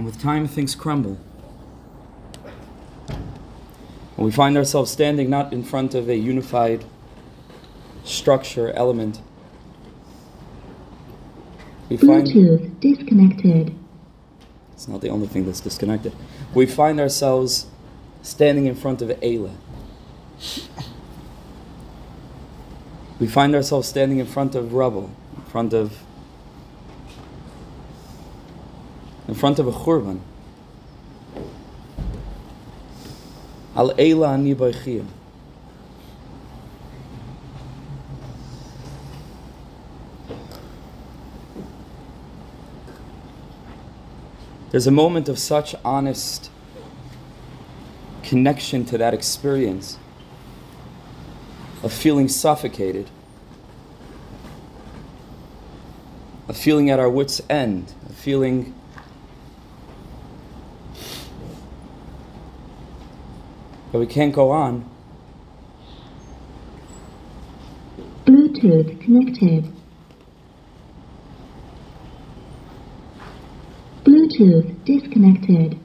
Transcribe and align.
And 0.00 0.06
with 0.06 0.18
time, 0.18 0.48
things 0.48 0.74
crumble. 0.74 1.18
And 4.16 4.24
we 4.24 4.30
find 4.30 4.56
ourselves 4.56 4.90
standing 4.90 5.28
not 5.28 5.52
in 5.52 5.62
front 5.62 5.94
of 5.94 6.08
a 6.08 6.16
unified 6.16 6.86
structure, 8.02 8.72
element. 8.72 9.20
We 11.90 11.98
find 11.98 12.26
Bluetooth 12.26 12.80
disconnected. 12.80 13.74
It's 14.72 14.88
not 14.88 15.02
the 15.02 15.10
only 15.10 15.26
thing 15.26 15.44
that's 15.44 15.60
disconnected. 15.60 16.14
We 16.54 16.64
find 16.64 16.98
ourselves 16.98 17.66
standing 18.22 18.64
in 18.64 18.76
front 18.76 19.02
of 19.02 19.10
Eila. 19.10 19.54
We 23.18 23.26
find 23.26 23.54
ourselves 23.54 23.86
standing 23.86 24.18
in 24.18 24.24
front 24.24 24.54
of 24.54 24.72
rubble, 24.72 25.10
in 25.36 25.42
front 25.42 25.74
of 25.74 25.98
in 29.29 29.29
front 29.40 29.58
of 29.58 29.66
a 29.66 29.72
churban. 29.72 30.20
Al 33.74 33.94
Eila 33.94 34.34
ani 34.34 34.54
There's 44.70 44.86
a 44.86 44.90
moment 44.90 45.30
of 45.30 45.38
such 45.38 45.74
honest 45.86 46.50
connection 48.22 48.84
to 48.84 48.98
that 48.98 49.14
experience 49.14 49.96
of 51.82 51.94
feeling 51.94 52.28
suffocated, 52.28 53.08
of 56.46 56.58
feeling 56.58 56.90
at 56.90 57.00
our 57.00 57.08
wits' 57.08 57.40
end, 57.48 57.94
of 58.06 58.14
feeling 58.14 58.74
But 63.92 63.98
we 63.98 64.06
can't 64.06 64.32
go 64.32 64.50
on. 64.50 64.88
Bluetooth 68.24 69.00
connected. 69.00 69.72
Bluetooth 74.04 74.84
disconnected. 74.84 75.78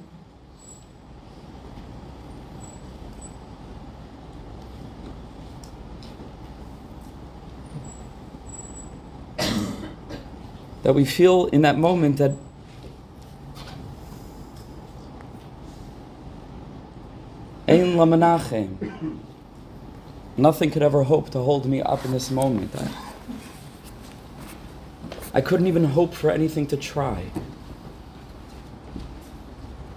that 10.86 10.94
we 10.94 11.04
feel 11.04 11.48
in 11.48 11.64
that 11.64 11.80
moment 11.80 12.18
that 12.18 12.32
Ein 17.68 17.96
Lamanachem. 17.96 19.18
Nothing 20.38 20.70
could 20.70 20.84
ever 20.84 21.04
hope 21.04 21.30
to 21.32 21.40
hold 21.40 21.66
me 21.66 21.82
up 21.82 22.06
in 22.06 22.12
this 22.12 22.30
moment. 22.30 22.76
I, 22.76 22.92
I 25.34 25.42
couldn't 25.42 25.68
even 25.68 25.86
hope 25.86 26.14
for 26.14 26.30
anything 26.30 26.68
to 26.68 26.78
try. 26.78 27.32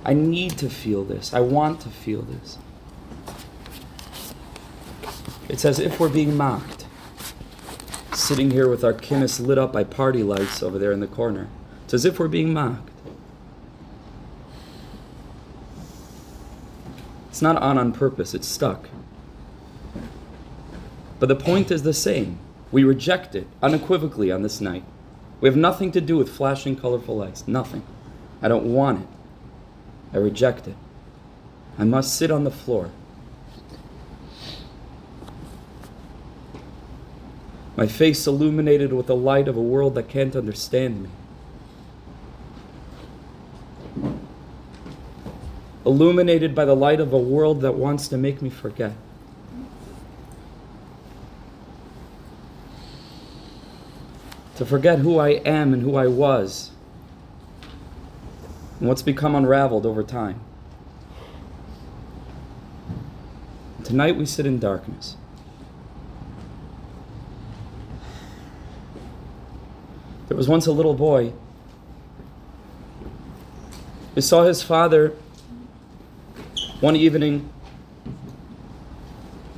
I 0.04 0.14
need 0.14 0.56
to 0.58 0.70
feel 0.70 1.04
this. 1.04 1.34
I 1.34 1.40
want 1.40 1.80
to 1.82 1.90
feel 1.90 2.22
this. 2.22 2.56
It's 5.48 5.64
as 5.64 5.78
if 5.78 6.00
we're 6.00 6.08
being 6.08 6.36
mocked. 6.36 6.86
Sitting 8.14 8.50
here 8.50 8.68
with 8.68 8.84
our 8.84 8.94
kinnis 8.94 9.40
lit 9.40 9.58
up 9.58 9.72
by 9.72 9.84
party 9.84 10.22
lights 10.22 10.62
over 10.62 10.78
there 10.78 10.92
in 10.92 11.00
the 11.00 11.06
corner. 11.06 11.48
It's 11.84 11.94
as 11.94 12.04
if 12.06 12.18
we're 12.18 12.28
being 12.28 12.52
mocked. 12.54 12.90
It's 17.38 17.42
not 17.44 17.62
on 17.62 17.78
on 17.78 17.92
purpose, 17.92 18.34
it's 18.34 18.48
stuck. 18.48 18.88
But 21.20 21.28
the 21.28 21.36
point 21.36 21.70
is 21.70 21.84
the 21.84 21.94
same. 21.94 22.40
We 22.72 22.82
reject 22.82 23.36
it 23.36 23.46
unequivocally 23.62 24.32
on 24.32 24.42
this 24.42 24.60
night. 24.60 24.82
We 25.40 25.48
have 25.48 25.56
nothing 25.56 25.92
to 25.92 26.00
do 26.00 26.16
with 26.16 26.28
flashing 26.28 26.74
colorful 26.74 27.16
lights. 27.16 27.46
Nothing. 27.46 27.84
I 28.42 28.48
don't 28.48 28.64
want 28.64 29.02
it. 29.02 29.08
I 30.12 30.16
reject 30.16 30.66
it. 30.66 30.74
I 31.78 31.84
must 31.84 32.16
sit 32.16 32.32
on 32.32 32.42
the 32.42 32.50
floor. 32.50 32.90
My 37.76 37.86
face 37.86 38.26
illuminated 38.26 38.92
with 38.92 39.06
the 39.06 39.14
light 39.14 39.46
of 39.46 39.56
a 39.56 39.62
world 39.62 39.94
that 39.94 40.08
can't 40.08 40.34
understand 40.34 41.04
me. 41.04 41.10
Illuminated 45.88 46.54
by 46.54 46.66
the 46.66 46.76
light 46.76 47.00
of 47.00 47.14
a 47.14 47.18
world 47.18 47.62
that 47.62 47.72
wants 47.72 48.08
to 48.08 48.18
make 48.18 48.42
me 48.42 48.50
forget. 48.50 48.92
To 54.56 54.66
forget 54.66 54.98
who 54.98 55.18
I 55.18 55.30
am 55.46 55.72
and 55.72 55.82
who 55.82 55.96
I 55.96 56.06
was, 56.06 56.72
and 58.78 58.88
what's 58.88 59.00
become 59.00 59.34
unraveled 59.34 59.86
over 59.86 60.02
time. 60.02 60.40
Tonight 63.82 64.16
we 64.16 64.26
sit 64.26 64.44
in 64.44 64.58
darkness. 64.58 65.16
There 70.26 70.36
was 70.36 70.48
once 70.48 70.66
a 70.66 70.72
little 70.72 70.92
boy 70.92 71.32
who 74.14 74.20
saw 74.20 74.44
his 74.44 74.62
father 74.62 75.14
one 76.80 76.94
evening, 76.94 77.50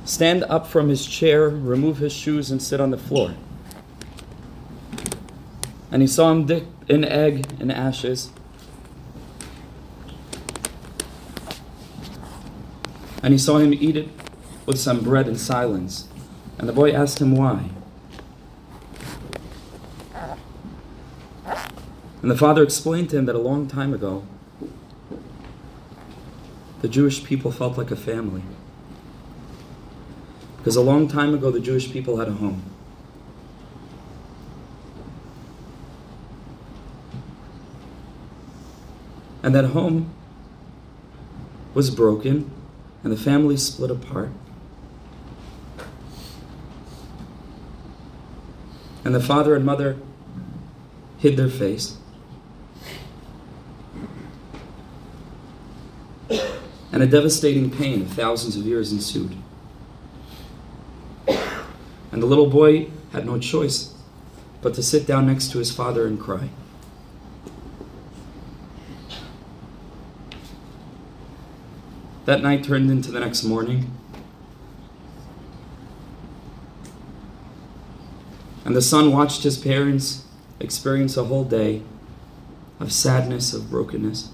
stand 0.05 0.43
up 0.45 0.65
from 0.65 0.89
his 0.89 1.05
chair, 1.05 1.49
remove 1.49 1.97
his 1.97 2.11
shoes, 2.11 2.49
and 2.49 2.61
sit 2.61 2.81
on 2.81 2.89
the 2.89 2.97
floor. 2.97 3.35
And 5.91 6.01
he 6.01 6.07
saw 6.07 6.31
him 6.31 6.45
dip 6.45 6.65
an 6.89 7.05
egg 7.05 7.45
in 7.59 7.69
ashes. 7.69 8.31
And 13.21 13.33
he 13.33 13.37
saw 13.37 13.57
him 13.57 13.73
eat 13.73 13.95
it 13.95 14.09
with 14.65 14.79
some 14.79 15.01
bread 15.01 15.27
in 15.27 15.37
silence. 15.37 16.07
And 16.57 16.67
the 16.67 16.73
boy 16.73 16.91
asked 16.91 17.19
him 17.19 17.35
why. 17.35 17.69
And 22.21 22.31
the 22.31 22.37
father 22.37 22.63
explained 22.63 23.09
to 23.11 23.17
him 23.17 23.25
that 23.25 23.35
a 23.35 23.39
long 23.39 23.67
time 23.67 23.93
ago, 23.93 24.23
the 26.81 26.89
Jewish 26.89 27.23
people 27.23 27.51
felt 27.51 27.77
like 27.77 27.91
a 27.91 27.95
family. 27.95 28.41
Because 30.57 30.75
a 30.75 30.81
long 30.81 31.07
time 31.07 31.33
ago, 31.33 31.51
the 31.51 31.59
Jewish 31.59 31.91
people 31.91 32.17
had 32.17 32.27
a 32.27 32.33
home. 32.33 32.63
And 39.43 39.55
that 39.55 39.65
home 39.65 40.13
was 41.73 41.89
broken, 41.89 42.51
and 43.03 43.11
the 43.11 43.17
family 43.17 43.57
split 43.57 43.89
apart. 43.89 44.29
And 49.03 49.15
the 49.15 49.19
father 49.19 49.55
and 49.55 49.65
mother 49.65 49.97
hid 51.17 51.37
their 51.37 51.49
face. 51.49 51.97
And 56.91 57.01
a 57.01 57.07
devastating 57.07 57.69
pain 57.69 58.01
of 58.01 58.09
thousands 58.09 58.55
of 58.57 58.65
years 58.65 58.91
ensued. 58.91 59.35
And 62.11 62.21
the 62.21 62.25
little 62.25 62.49
boy 62.49 62.89
had 63.13 63.25
no 63.25 63.39
choice 63.39 63.93
but 64.61 64.73
to 64.75 64.83
sit 64.83 65.07
down 65.07 65.27
next 65.27 65.51
to 65.51 65.57
his 65.57 65.71
father 65.71 66.05
and 66.05 66.19
cry. 66.19 66.49
That 72.25 72.41
night 72.41 72.63
turned 72.63 72.91
into 72.91 73.11
the 73.11 73.19
next 73.19 73.43
morning. 73.43 73.91
And 78.63 78.75
the 78.75 78.81
son 78.81 79.11
watched 79.11 79.43
his 79.43 79.57
parents 79.57 80.25
experience 80.59 81.17
a 81.17 81.23
whole 81.23 81.43
day 81.43 81.81
of 82.79 82.91
sadness, 82.91 83.53
of 83.53 83.71
brokenness. 83.71 84.29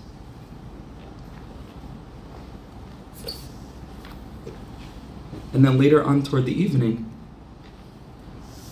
And 5.53 5.65
then 5.65 5.77
later 5.77 6.03
on 6.03 6.23
toward 6.23 6.45
the 6.45 6.53
evening, 6.53 7.11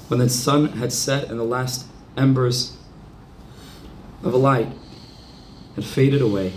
when 0.07 0.19
the 0.19 0.29
sun 0.29 0.73
had 0.73 0.93
set 0.93 1.29
and 1.29 1.39
the 1.39 1.43
last 1.43 1.87
embers 2.15 2.77
of 4.23 4.33
a 4.33 4.37
light 4.37 4.69
had 5.75 5.85
faded 5.85 6.21
away, 6.21 6.53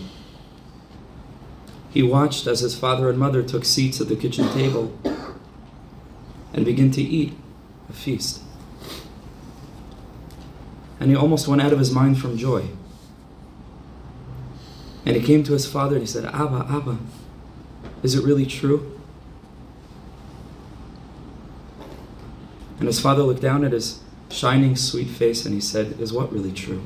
he 1.90 2.02
watched 2.02 2.46
as 2.46 2.60
his 2.60 2.78
father 2.78 3.08
and 3.08 3.18
mother 3.18 3.42
took 3.42 3.64
seats 3.64 4.00
at 4.00 4.08
the 4.08 4.16
kitchen 4.16 4.48
table 4.52 4.96
and 6.52 6.64
began 6.64 6.90
to 6.90 7.02
eat 7.02 7.34
a 7.88 7.92
feast. 7.92 8.42
And 11.00 11.10
he 11.10 11.16
almost 11.16 11.48
went 11.48 11.62
out 11.62 11.72
of 11.72 11.78
his 11.78 11.90
mind 11.90 12.18
from 12.18 12.36
joy. 12.36 12.68
And 15.06 15.16
he 15.16 15.22
came 15.22 15.42
to 15.44 15.52
his 15.52 15.64
father 15.64 15.96
and 15.96 16.02
he 16.02 16.06
said, 16.06 16.26
Abba, 16.26 16.66
Abba, 16.68 16.98
is 18.02 18.14
it 18.14 18.24
really 18.24 18.46
true? 18.46 18.98
And 22.78 22.86
his 22.86 23.00
father 23.00 23.22
looked 23.22 23.42
down 23.42 23.64
at 23.64 23.72
his 23.72 24.00
shining, 24.30 24.76
sweet 24.76 25.08
face 25.08 25.44
and 25.44 25.54
he 25.54 25.60
said, 25.60 26.00
Is 26.00 26.12
what 26.12 26.32
really 26.32 26.52
true? 26.52 26.82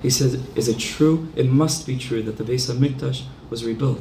He 0.00 0.08
said, 0.08 0.42
Is 0.56 0.68
it 0.68 0.78
true? 0.78 1.28
It 1.36 1.50
must 1.50 1.86
be 1.86 1.98
true 1.98 2.22
that 2.22 2.38
the 2.38 2.44
Beis 2.44 2.70
HaMikdash 2.72 3.24
was 3.50 3.64
rebuilt. 3.64 4.00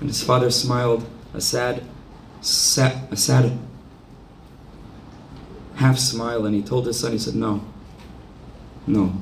And 0.00 0.08
his 0.08 0.22
father 0.22 0.50
smiled 0.50 1.06
a 1.34 1.40
sad, 1.40 1.82
sad, 2.40 3.08
a 3.10 3.16
sad 3.16 3.58
half 5.76 5.98
smile 5.98 6.46
and 6.46 6.54
he 6.54 6.62
told 6.62 6.86
his 6.86 6.98
son, 6.98 7.12
he 7.12 7.18
said, 7.18 7.34
No, 7.34 7.64
no. 8.86 9.12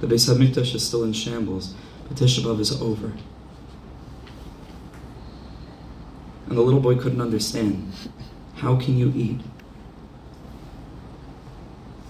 The 0.00 0.06
Beis 0.06 0.28
HaMikdash 0.28 0.74
is 0.74 0.86
still 0.86 1.04
in 1.04 1.12
shambles, 1.12 1.74
but 2.08 2.16
Tisha 2.16 2.42
B'Av 2.42 2.58
is 2.58 2.80
over. 2.80 3.12
And 6.46 6.58
the 6.58 6.62
little 6.62 6.80
boy 6.80 6.96
couldn't 6.96 7.20
understand. 7.20 7.92
How 8.56 8.76
can 8.76 8.96
you 8.96 9.12
eat? 9.14 9.40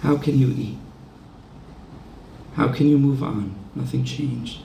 How 0.01 0.17
can 0.17 0.39
you 0.39 0.49
eat? 0.49 0.79
How 2.55 2.69
can 2.69 2.89
you 2.89 2.99
move 2.99 3.23
on? 3.23 3.55
Nothing 3.75 4.05
changed. 4.05 4.61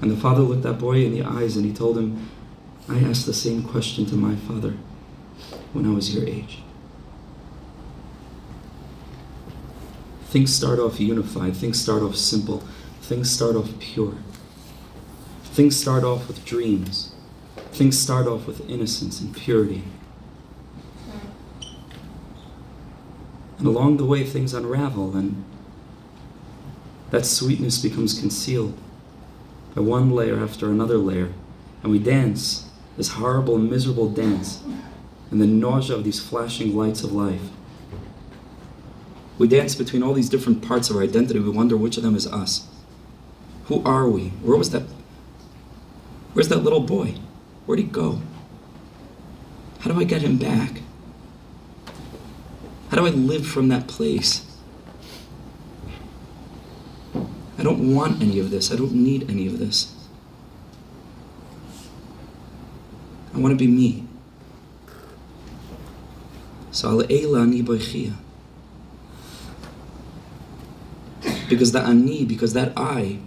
And 0.00 0.10
the 0.10 0.16
father 0.16 0.42
looked 0.42 0.62
that 0.62 0.78
boy 0.78 1.04
in 1.04 1.12
the 1.12 1.22
eyes 1.22 1.56
and 1.56 1.64
he 1.64 1.72
told 1.72 1.98
him, 1.98 2.28
I 2.88 2.98
asked 3.00 3.26
the 3.26 3.34
same 3.34 3.62
question 3.62 4.06
to 4.06 4.14
my 4.14 4.36
father 4.36 4.76
when 5.72 5.86
I 5.86 5.94
was 5.94 6.14
your 6.14 6.26
age. 6.26 6.62
Things 10.28 10.54
start 10.54 10.78
off 10.78 11.00
unified, 11.00 11.56
things 11.56 11.80
start 11.80 12.02
off 12.02 12.14
simple, 12.14 12.62
things 13.00 13.30
start 13.30 13.56
off 13.56 13.70
pure. 13.78 14.14
Things 15.44 15.74
start 15.74 16.04
off 16.04 16.28
with 16.28 16.44
dreams, 16.44 17.12
things 17.72 17.98
start 17.98 18.26
off 18.26 18.46
with 18.46 18.68
innocence 18.68 19.20
and 19.20 19.34
purity. 19.34 19.84
And 23.58 23.66
along 23.66 23.96
the 23.96 24.04
way, 24.04 24.22
things 24.22 24.52
unravel, 24.52 25.16
and 25.16 25.44
that 27.10 27.24
sweetness 27.24 27.78
becomes 27.78 28.20
concealed 28.20 28.78
by 29.74 29.80
one 29.80 30.10
layer 30.10 30.38
after 30.38 30.70
another 30.70 30.98
layer. 30.98 31.32
And 31.82 31.90
we 31.90 31.98
dance 31.98 32.68
this 32.98 33.12
horrible, 33.12 33.56
miserable 33.56 34.10
dance 34.10 34.62
in 35.32 35.38
the 35.38 35.46
nausea 35.46 35.96
of 35.96 36.04
these 36.04 36.20
flashing 36.20 36.76
lights 36.76 37.02
of 37.02 37.12
life. 37.12 37.40
We 39.38 39.46
dance 39.46 39.74
between 39.74 40.02
all 40.02 40.14
these 40.14 40.28
different 40.28 40.66
parts 40.66 40.90
of 40.90 40.96
our 40.96 41.02
identity. 41.02 41.38
We 41.38 41.50
wonder 41.50 41.76
which 41.76 41.96
of 41.96 42.02
them 42.02 42.16
is 42.16 42.26
us. 42.26 42.66
Who 43.66 43.82
are 43.84 44.08
we? 44.08 44.28
Where 44.42 44.58
was 44.58 44.70
that? 44.70 44.82
Where's 46.32 46.48
that 46.48 46.64
little 46.64 46.80
boy? 46.80 47.14
Where'd 47.66 47.78
he 47.78 47.84
go? 47.84 48.20
How 49.80 49.92
do 49.92 50.00
I 50.00 50.04
get 50.04 50.22
him 50.22 50.38
back? 50.38 50.82
How 52.90 52.96
do 52.96 53.06
I 53.06 53.10
live 53.10 53.46
from 53.46 53.68
that 53.68 53.86
place? 53.86 54.44
I 57.58 57.62
don't 57.62 57.94
want 57.94 58.22
any 58.22 58.38
of 58.38 58.50
this. 58.50 58.72
I 58.72 58.76
don't 58.76 58.94
need 58.94 59.30
any 59.30 59.46
of 59.46 59.58
this. 59.58 59.94
I 63.34 63.38
want 63.38 63.52
to 63.52 63.56
be 63.56 63.70
me. 63.70 64.04
So 66.70 66.88
al 66.88 67.06
eila 67.06 67.42
ani 67.42 67.62
boichia. 67.62 68.14
Because 71.48 71.72
that 71.72 71.86
ani, 71.86 72.24
because 72.24 72.52
that 72.52 72.72
I, 72.76 73.18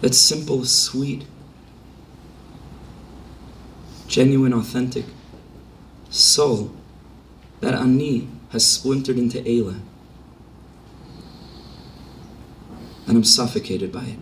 that 0.00 0.14
simple, 0.14 0.64
sweet, 0.64 1.24
genuine, 4.06 4.52
authentic 4.52 5.06
soul, 6.10 6.72
that 7.60 7.74
ani 7.74 8.28
has 8.50 8.66
splintered 8.66 9.16
into 9.16 9.38
Eila. 9.38 9.80
And 13.06 13.16
I'm 13.16 13.24
suffocated 13.24 13.92
by 13.92 14.04
it. 14.04 14.18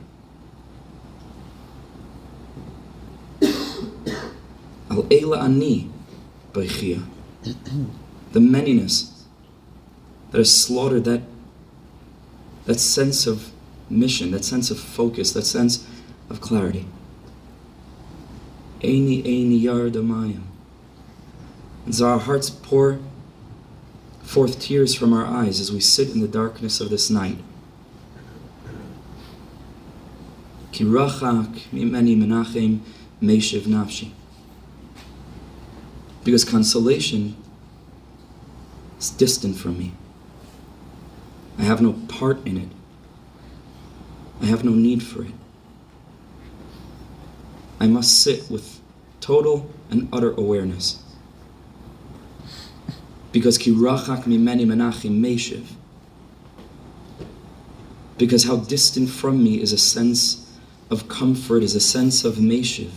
Al 4.90 5.02
Eila 5.04 5.42
ani. 5.42 5.90
The 6.52 8.40
manyness 8.40 9.24
that 10.30 10.38
has 10.38 10.54
slaughtered 10.54 11.04
that, 11.04 11.22
that 12.70 12.78
sense 12.78 13.26
of 13.26 13.50
mission, 13.90 14.30
that 14.30 14.44
sense 14.44 14.70
of 14.70 14.78
focus, 14.78 15.32
that 15.32 15.42
sense 15.42 15.84
of 16.28 16.40
clarity. 16.40 16.86
Eini 18.80 19.24
Eini 19.24 19.60
Yardamayim. 19.60 20.42
And 21.84 21.92
so 21.92 22.06
our 22.06 22.20
hearts 22.20 22.48
pour 22.48 23.00
forth 24.22 24.60
tears 24.60 24.94
from 24.94 25.12
our 25.12 25.26
eyes 25.26 25.58
as 25.58 25.72
we 25.72 25.80
sit 25.80 26.10
in 26.10 26.20
the 26.20 26.28
darkness 26.28 26.80
of 26.80 26.90
this 26.90 27.10
night. 27.10 27.38
Kirachak 30.70 31.52
mimeni 31.72 32.16
menachem 32.16 32.78
meshiv 33.20 33.62
nafshi. 33.62 34.12
Because 36.22 36.44
consolation 36.44 37.36
is 39.00 39.10
distant 39.10 39.56
from 39.56 39.76
me. 39.76 39.92
I 41.60 41.64
have 41.64 41.82
no 41.82 41.92
part 42.08 42.46
in 42.46 42.56
it. 42.56 42.68
I 44.40 44.46
have 44.46 44.64
no 44.64 44.72
need 44.72 45.02
for 45.02 45.22
it. 45.22 45.34
I 47.78 47.86
must 47.86 48.22
sit 48.22 48.50
with 48.50 48.80
total 49.20 49.70
and 49.90 50.08
utter 50.10 50.32
awareness. 50.32 51.02
Because 53.30 53.58
ki 53.58 53.72
rachak 53.72 54.24
mimeni 54.24 54.64
menachim 54.64 55.20
meshiv. 55.20 55.66
Because 58.16 58.44
how 58.44 58.56
distant 58.56 59.10
from 59.10 59.44
me 59.44 59.60
is 59.60 59.74
a 59.74 59.78
sense 59.78 60.50
of 60.88 61.08
comfort, 61.08 61.62
is 61.62 61.74
a 61.74 61.80
sense 61.80 62.24
of 62.24 62.36
meshiv. 62.36 62.90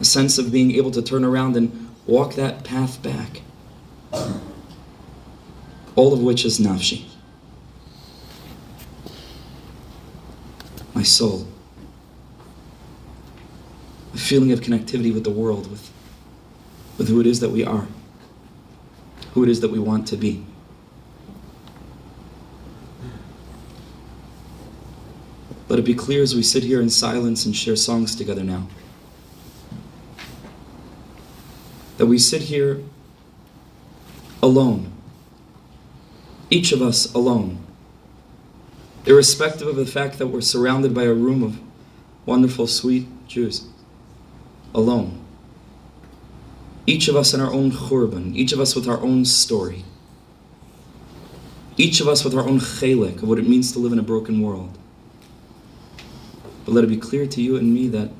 A 0.00 0.04
sense 0.04 0.36
of 0.36 0.52
being 0.52 0.72
able 0.72 0.90
to 0.90 1.00
turn 1.00 1.24
around 1.24 1.56
and 1.56 1.88
walk 2.06 2.34
that 2.34 2.62
path 2.62 3.02
back. 3.02 3.40
All 5.96 6.12
of 6.12 6.20
which 6.20 6.44
is 6.44 6.58
nafshi. 6.58 7.04
My 10.94 11.02
soul 11.02 11.46
a 14.14 14.16
feeling 14.16 14.52
of 14.52 14.60
connectivity 14.60 15.12
with 15.12 15.24
the 15.24 15.30
world, 15.30 15.68
with, 15.70 15.90
with 16.98 17.08
who 17.08 17.20
it 17.20 17.26
is 17.26 17.40
that 17.40 17.50
we 17.50 17.64
are, 17.64 17.88
who 19.32 19.42
it 19.42 19.48
is 19.48 19.60
that 19.60 19.70
we 19.70 19.78
want 19.78 20.06
to 20.08 20.16
be. 20.16 20.46
Let 25.68 25.80
it 25.80 25.84
be 25.84 25.94
clear 25.94 26.22
as 26.22 26.36
we 26.36 26.44
sit 26.44 26.62
here 26.62 26.80
in 26.80 26.88
silence 26.88 27.44
and 27.44 27.56
share 27.56 27.74
songs 27.74 28.14
together 28.14 28.44
now 28.44 28.68
that 31.96 32.06
we 32.06 32.18
sit 32.18 32.42
here 32.42 32.82
alone, 34.42 34.92
each 36.54 36.70
of 36.70 36.80
us 36.80 37.12
alone, 37.14 37.58
irrespective 39.06 39.66
of 39.66 39.74
the 39.74 39.84
fact 39.84 40.18
that 40.18 40.28
we're 40.28 40.40
surrounded 40.40 40.94
by 40.94 41.02
a 41.02 41.12
room 41.12 41.42
of 41.42 41.58
wonderful, 42.26 42.68
sweet 42.68 43.08
Jews 43.26 43.66
alone. 44.72 45.20
Each 46.86 47.08
of 47.08 47.16
us 47.16 47.34
in 47.34 47.40
our 47.40 47.52
own 47.52 47.72
churban, 47.72 48.36
each 48.36 48.52
of 48.52 48.60
us 48.60 48.76
with 48.76 48.86
our 48.86 49.00
own 49.00 49.24
story. 49.24 49.84
Each 51.76 52.00
of 52.00 52.06
us 52.06 52.22
with 52.22 52.36
our 52.36 52.46
own 52.46 52.60
chelik 52.60 53.16
of 53.16 53.28
what 53.28 53.40
it 53.40 53.48
means 53.48 53.72
to 53.72 53.80
live 53.80 53.92
in 53.92 53.98
a 53.98 54.02
broken 54.02 54.40
world. 54.40 54.78
But 56.64 56.72
let 56.72 56.84
it 56.84 56.86
be 56.86 56.96
clear 56.96 57.26
to 57.26 57.42
you 57.42 57.56
and 57.56 57.74
me 57.74 57.88
that 57.88 58.10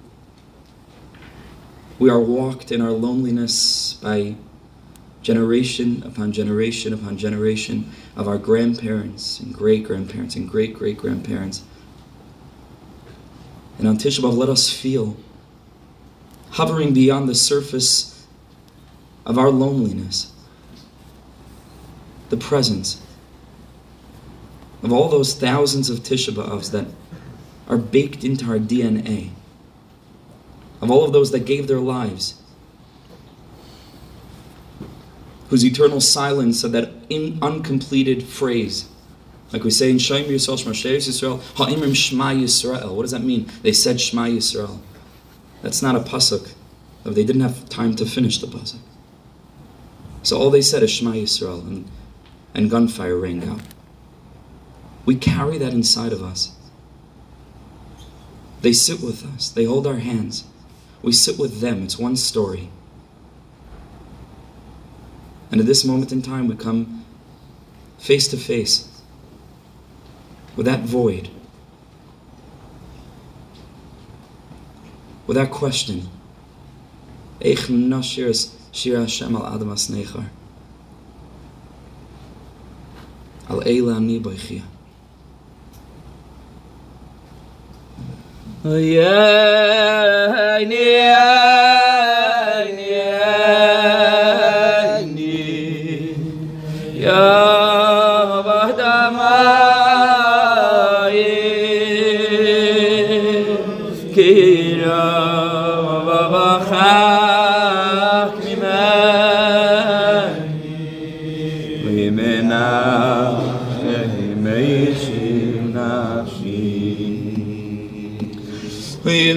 we 2.01 2.11
are 2.11 2.21
walked 2.21 2.73
in 2.73 2.81
our 2.81 2.91
loneliness 2.91 3.95
by 3.95 4.35
generation 5.25 6.03
upon 6.05 6.31
generation 6.33 6.93
upon 6.93 7.17
generation 7.17 7.91
of 8.15 8.29
our 8.29 8.39
grandparents 8.39 9.41
and 9.41 9.53
great 9.53 9.83
grandparents 9.83 10.37
and 10.37 10.49
great 10.49 10.75
great 10.75 10.99
grandparents. 10.99 11.65
And 13.79 13.89
on 13.89 13.97
Tisha 13.97 14.21
B'Av, 14.21 14.37
let 14.37 14.51
us 14.51 14.71
feel 14.71 15.17
hovering 16.51 16.93
beyond 16.93 17.29
the 17.29 17.35
surface 17.35 18.27
of 19.27 19.39
our 19.39 19.51
loneliness, 19.51 20.33
the 22.29 22.37
presence 22.37 23.01
of 24.83 24.93
all 24.93 25.09
those 25.09 25.35
thousands 25.35 25.89
of 25.89 26.01
Tisha 26.01 26.35
B'Avs 26.35 26.71
that 26.71 26.87
are 27.67 27.79
baked 27.79 28.25
into 28.25 28.45
our 28.45 28.59
DNA, 28.59 29.31
of 30.83 30.91
all 30.91 31.03
of 31.03 31.15
those 31.15 31.33
that 31.33 31.47
gave 31.47 31.67
their 31.67 31.81
lives 31.81 32.43
whose 35.49 35.65
eternal 35.65 36.01
silence 36.01 36.61
said 36.61 36.73
that 36.73 36.91
in 37.09 37.39
uncompleted 37.43 38.23
phrase. 38.23 38.89
Like 39.53 39.63
we 39.63 39.71
say 39.71 39.91
in 39.91 39.99
Shem 39.99 40.25
Yisrael, 40.25 40.59
Shema 40.59 40.73
Yisrael, 40.73 41.41
Ha'imrim 41.57 41.95
Shema 41.95 42.33
Yisrael. 42.33 42.95
What 42.95 43.03
does 43.03 43.13
that 43.13 43.23
mean? 43.23 43.51
They 43.63 43.73
said 43.73 44.01
Shema 44.01 44.27
Yisrael. 44.27 44.81
That's 45.63 45.83
not 45.83 45.95
a 45.95 46.01
pasuk. 46.01 46.55
They 47.05 47.25
didn't 47.25 47.43
have 47.43 47.69
time 47.69 47.95
to 47.97 48.07
finish 48.07 48.39
the 48.39 48.47
pasuk. 48.47 48.79
So 50.23 50.39
all 50.39 50.51
they 50.51 50.63
said 50.63 50.83
is 50.83 50.91
Shema 50.91 51.13
Yisrael, 51.13 51.61
and, 51.61 51.89
and 52.55 52.71
gunfire 52.71 53.19
rang 53.19 53.47
out. 53.49 53.61
We 55.05 55.17
carry 55.17 55.59
that 55.59 55.73
inside 55.75 56.13
of 56.13 56.23
us. 56.23 56.57
They 58.63 58.73
sit 58.73 59.03
with 59.03 59.27
us, 59.27 59.51
they 59.51 59.65
hold 59.65 59.87
our 59.87 59.99
hands. 59.99 60.45
We 61.03 61.13
sit 61.13 61.39
with 61.39 61.61
them. 61.61 61.83
It's 61.83 61.99
one 61.99 62.17
story. 62.17 62.71
And 65.55 65.61
at 65.61 65.69
this 65.69 65.85
moment 65.85 66.11
in 66.11 66.21
time, 66.21 66.49
we 66.49 66.57
come 66.57 67.05
face 67.97 68.27
to 68.27 68.37
face 68.37 68.89
with 70.57 70.67
that 70.67 70.81
void, 70.81 71.29
with 75.29 75.37
that 75.37 75.53
question. 75.53 76.09
Ani 83.95 84.19
boichia. 84.21 84.63
na 92.75 92.84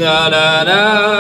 na 0.08 0.30
na 0.30 0.64
na 0.64 1.17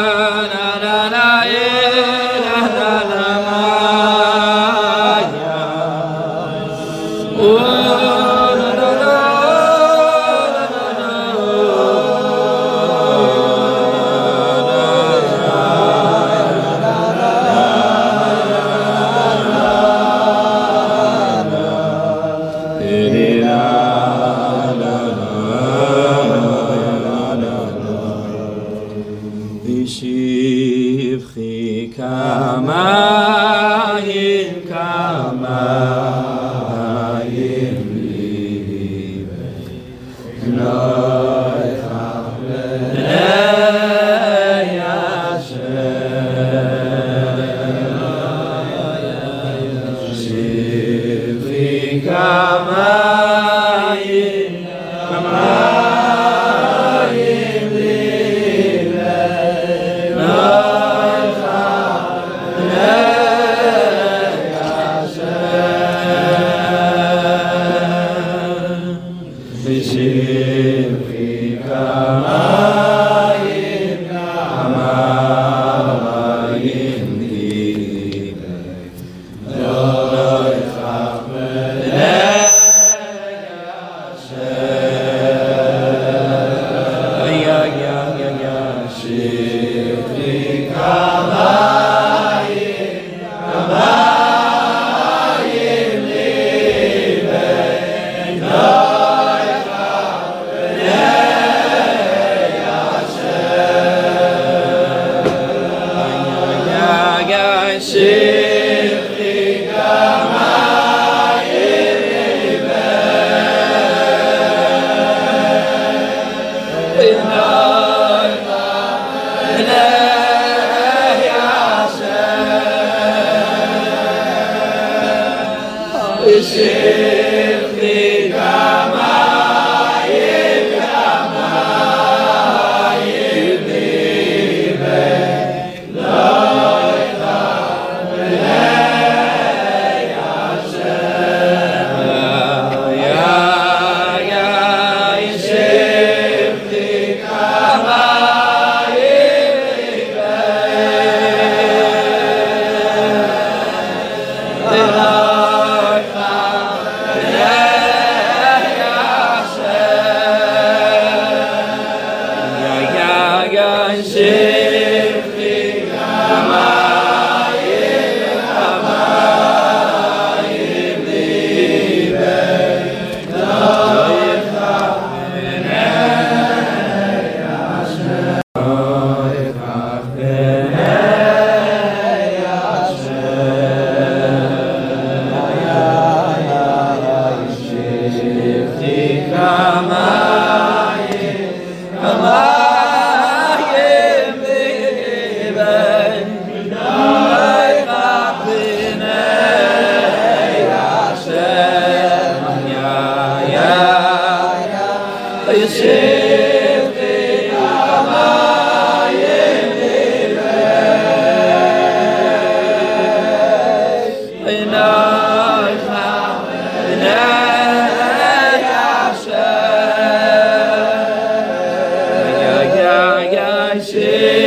Shivchi 223.97 224.46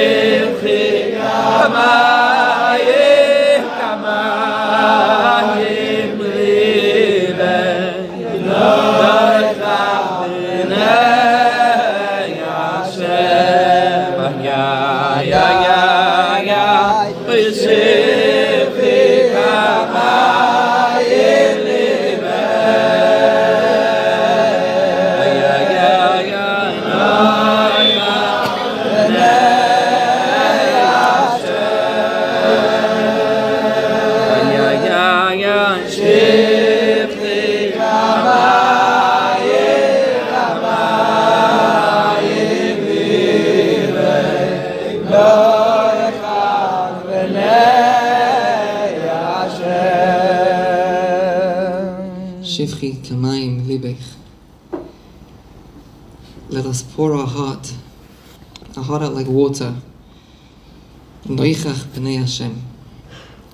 Hashem. 62.30 62.62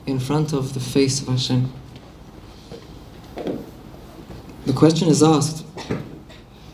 In 0.05 0.21
front 0.21 0.53
of 0.53 0.75
the 0.75 0.81
face 0.81 1.23
of 1.23 1.29
Hashem. 1.29 1.73
The 4.67 4.73
question 4.75 5.09
is 5.09 5.23
asked, 5.23 5.65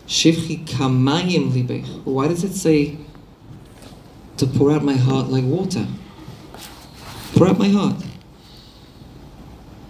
Shivchi 0.08 0.66
kamayim 0.66 1.52
libech. 1.52 2.04
Why 2.04 2.26
does 2.26 2.42
it 2.42 2.54
say 2.54 2.98
to 4.36 4.46
pour 4.46 4.72
out 4.72 4.82
my 4.82 4.94
heart 4.94 5.28
like 5.28 5.44
water? 5.44 5.86
Pour 7.34 7.46
out 7.46 7.58
my 7.58 7.68
heart. 7.68 8.02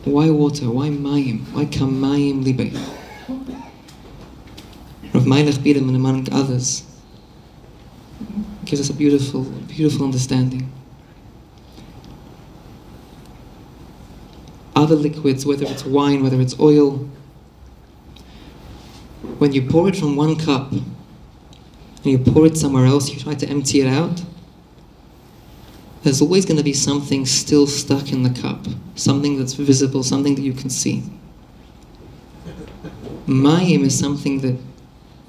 Why 0.05 0.29
water? 0.31 0.71
Why 0.71 0.91
mayim? 0.91 1.47
Why 1.53 1.65
kamayim 1.65 2.45
libech? 2.45 2.75
Rav 5.15 5.25
Meilech 5.25 5.59
Biderman 5.59 5.89
and 5.89 5.97
among 5.97 6.33
others 6.33 6.85
gives 8.65 8.81
us 8.81 8.91
a 8.91 8.95
beautiful, 8.95 9.45
beautiful 9.45 10.05
understanding. 10.05 10.71
Other 14.83 14.97
liquids, 14.97 15.47
whether 15.47 15.65
it's 15.65 15.85
wine, 15.85 16.25
whether 16.25 16.41
it's 16.41 16.59
oil, 16.59 17.09
when 19.39 19.53
you 19.53 19.63
pour 19.63 19.89
it 19.89 19.95
from 19.95 20.17
one 20.17 20.35
cup 20.35 20.73
and 20.73 20.85
you 22.05 22.19
pour 22.19 22.47
it 22.47 22.57
somewhere 22.57 22.85
else, 22.85 23.09
you 23.09 23.21
try 23.21 23.35
to 23.35 23.49
empty 23.49 23.81
it 23.81 23.87
out, 23.87 24.25
there's 26.03 26.21
always 26.21 26.45
going 26.45 26.57
to 26.57 26.65
be 26.65 26.73
something 26.73 27.25
still 27.27 27.69
stuck 27.69 28.11
in 28.11 28.25
the 28.25 28.31
cup, 28.31 28.67
something 28.97 29.39
that's 29.39 29.53
visible, 29.53 30.03
something 30.03 30.35
that 30.35 30.43
you 30.43 30.53
can 30.53 30.69
see. 30.69 31.05
Mayim 33.29 33.85
is 33.85 33.97
something 33.97 34.41
that 34.41 34.59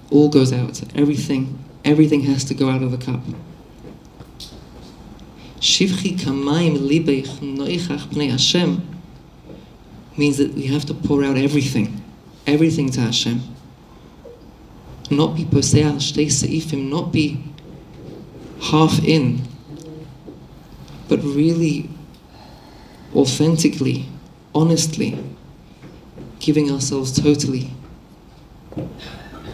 all 0.10 0.30
goes 0.30 0.51
out. 0.51 0.82
Everything, 0.97 1.60
everything 1.86 2.21
has 2.21 2.43
to 2.45 2.56
go 2.56 2.71
out 2.71 2.82
of 2.82 2.89
the 2.89 2.97
cup. 2.97 3.21
Shivchi 5.60 6.17
kamayim 6.17 6.80
libech 6.80 7.38
noichach 7.38 8.08
pnei 8.08 8.32
Hashem 8.32 8.92
means 10.17 10.38
that 10.38 10.54
we 10.54 10.67
have 10.67 10.86
to 10.86 10.93
pour 10.93 11.23
out 11.23 11.38
everything, 11.38 12.04
everything 12.45 12.89
to 12.91 13.02
Hashem. 13.02 13.41
Not 15.10 15.36
be 15.36 15.45
posei 15.45 15.84
al 15.84 15.93
shtei 15.93 16.28
seifim, 16.28 16.89
not 16.89 17.12
be 17.12 17.43
half 18.62 19.04
in, 19.04 19.41
but 21.08 21.21
really 21.23 21.89
authentically, 23.15 24.06
honestly, 24.56 25.17
giving 26.39 26.71
ourselves 26.71 27.19
totally 27.19 27.71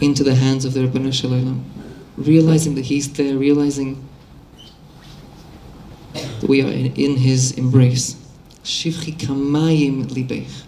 into 0.02 0.24
the 0.24 0.36
hands 0.36 0.66
of 0.66 0.74
the 0.74 0.82
Ribbono 0.82 1.14
Shel 1.14 1.32
Olam, 1.32 1.64
realizing 2.18 2.76
that 2.76 2.86
He's 2.86 3.12
there, 3.14 3.38
realizing 3.38 4.08
that 6.14 6.48
we 6.48 6.62
are 6.62 6.72
in, 6.72 6.94
in 6.96 7.18
His 7.18 7.52
embrace. 7.54 8.16
Shivchi 8.64 9.16
kamayim 9.18 10.06
libech. 10.06 10.64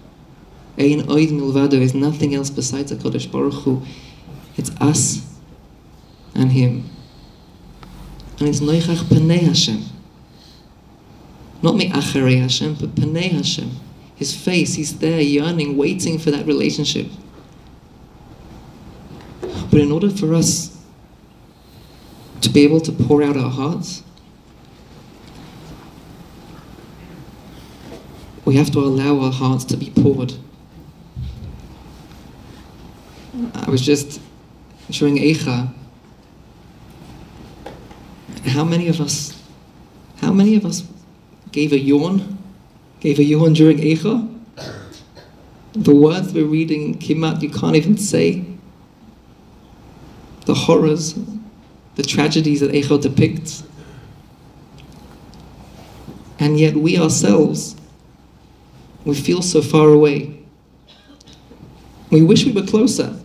Ein 0.77 1.08
oid 1.08 1.30
milvado 1.30 1.73
is 1.73 1.93
nothing 1.93 2.34
else 2.34 2.49
besides 2.49 2.91
HaKadosh 2.91 3.32
Baruch 3.32 3.54
Hu. 3.63 3.82
It's 4.56 4.71
us 4.82 5.27
and 6.34 6.51
Him. 6.51 6.89
And 8.39 8.47
it's 8.47 8.60
noichach 8.60 9.04
panei 9.06 9.41
Hashem. 9.41 9.84
Not 11.62 11.75
me 11.75 11.89
acharei 11.89 12.41
Hashem, 12.41 12.75
but 12.75 12.95
panei 12.95 13.32
Hashem. 13.32 13.71
His 14.15 14.36
face, 14.36 14.75
He's 14.75 14.97
there 14.99 15.21
yearning, 15.21 15.77
waiting 15.77 16.17
for 16.17 16.32
that 16.32 16.45
relationship. 16.45 17.08
But 19.41 19.80
in 19.80 19.91
order 19.91 20.10
for 20.10 20.34
us 20.34 20.77
to 22.41 22.49
be 22.49 22.63
able 22.63 22.82
to 22.82 22.91
pour 22.91 23.23
out 23.23 23.38
our 23.38 23.49
hearts, 23.49 24.04
we 28.45 28.56
have 28.56 28.71
to 28.71 28.80
allow 28.80 29.19
our 29.19 29.32
hearts 29.32 29.65
to 29.65 29.77
be 29.77 29.91
poured. 29.91 30.34
I 33.54 33.69
was 33.69 33.82
just 33.82 34.21
during 34.89 35.17
Eicha. 35.17 35.73
How 38.47 38.63
many 38.63 38.88
of 38.88 38.99
us, 38.99 39.41
how 40.17 40.32
many 40.32 40.56
of 40.56 40.65
us 40.65 40.84
gave 41.51 41.71
a 41.71 41.80
yawn, 41.80 42.38
gave 42.99 43.19
a 43.19 43.23
yawn 43.23 43.54
during 43.54 43.77
Eicha? 43.77 44.27
The 45.73 45.95
words 45.95 46.34
we're 46.34 46.45
reading 46.45 46.95
out, 47.23 47.41
you 47.41 47.49
can't 47.49 47.75
even 47.75 47.97
say. 47.97 48.45
The 50.45 50.54
horrors, 50.54 51.17
the 51.95 52.04
tragedies 52.04 52.60
that 52.60 52.71
Eicha 52.71 53.01
depicts. 53.01 53.63
And 56.39 56.60
yet 56.60 56.75
we 56.75 56.97
ourselves, 56.97 57.75
we 59.05 59.15
feel 59.15 59.41
so 59.41 59.61
far 59.61 59.89
away. 59.89 60.39
We 62.09 62.21
wish 62.21 62.45
we 62.45 62.51
were 62.51 62.65
closer. 62.65 63.17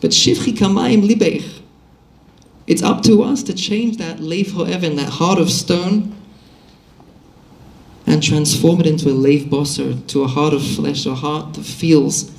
But 0.00 0.10
Shivchi 0.10 0.54
Kamayim 0.54 1.06
Libech, 1.06 1.60
it's 2.66 2.82
up 2.82 3.02
to 3.02 3.22
us 3.22 3.42
to 3.44 3.52
change 3.52 3.96
that 3.98 4.20
Leif 4.20 4.52
Ho'even, 4.52 4.96
that 4.96 5.08
heart 5.08 5.38
of 5.38 5.50
stone, 5.50 6.16
and 8.06 8.22
transform 8.22 8.80
it 8.80 8.86
into 8.86 9.08
a 9.10 9.12
Leif 9.12 9.50
Bosser, 9.50 10.06
to 10.08 10.22
a 10.22 10.26
heart 10.26 10.54
of 10.54 10.62
flesh, 10.66 11.04
a 11.04 11.14
heart 11.14 11.54
that 11.54 11.64
feels, 11.64 12.32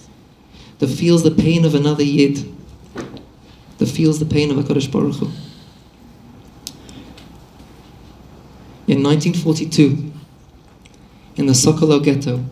that 0.79 0.87
feels 0.87 1.23
the 1.23 1.31
pain 1.31 1.65
of 1.65 1.75
another 1.75 2.03
Yid, 2.03 2.51
that 3.77 3.87
feels 3.87 4.19
the 4.19 4.25
pain 4.25 4.51
of 4.51 4.57
HaKadosh 4.57 4.91
Baruch 4.91 5.15
Hu. 5.15 5.25
In 8.87 9.03
1942, 9.03 10.10
in 11.41 11.47
the 11.47 11.53
Sokolow 11.53 12.03
ghetto, 12.03 12.45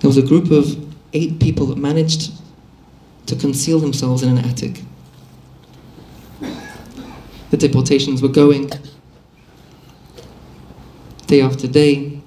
there 0.00 0.08
was 0.08 0.18
a 0.18 0.22
group 0.22 0.50
of 0.50 0.94
eight 1.14 1.40
people 1.40 1.64
that 1.66 1.78
managed 1.78 2.30
to 3.24 3.34
conceal 3.34 3.78
themselves 3.78 4.22
in 4.22 4.36
an 4.36 4.44
attic. 4.44 4.82
The 7.50 7.56
deportations 7.56 8.20
were 8.20 8.28
going 8.28 8.70
day 11.26 11.40
after 11.40 11.66
day, 11.66 12.20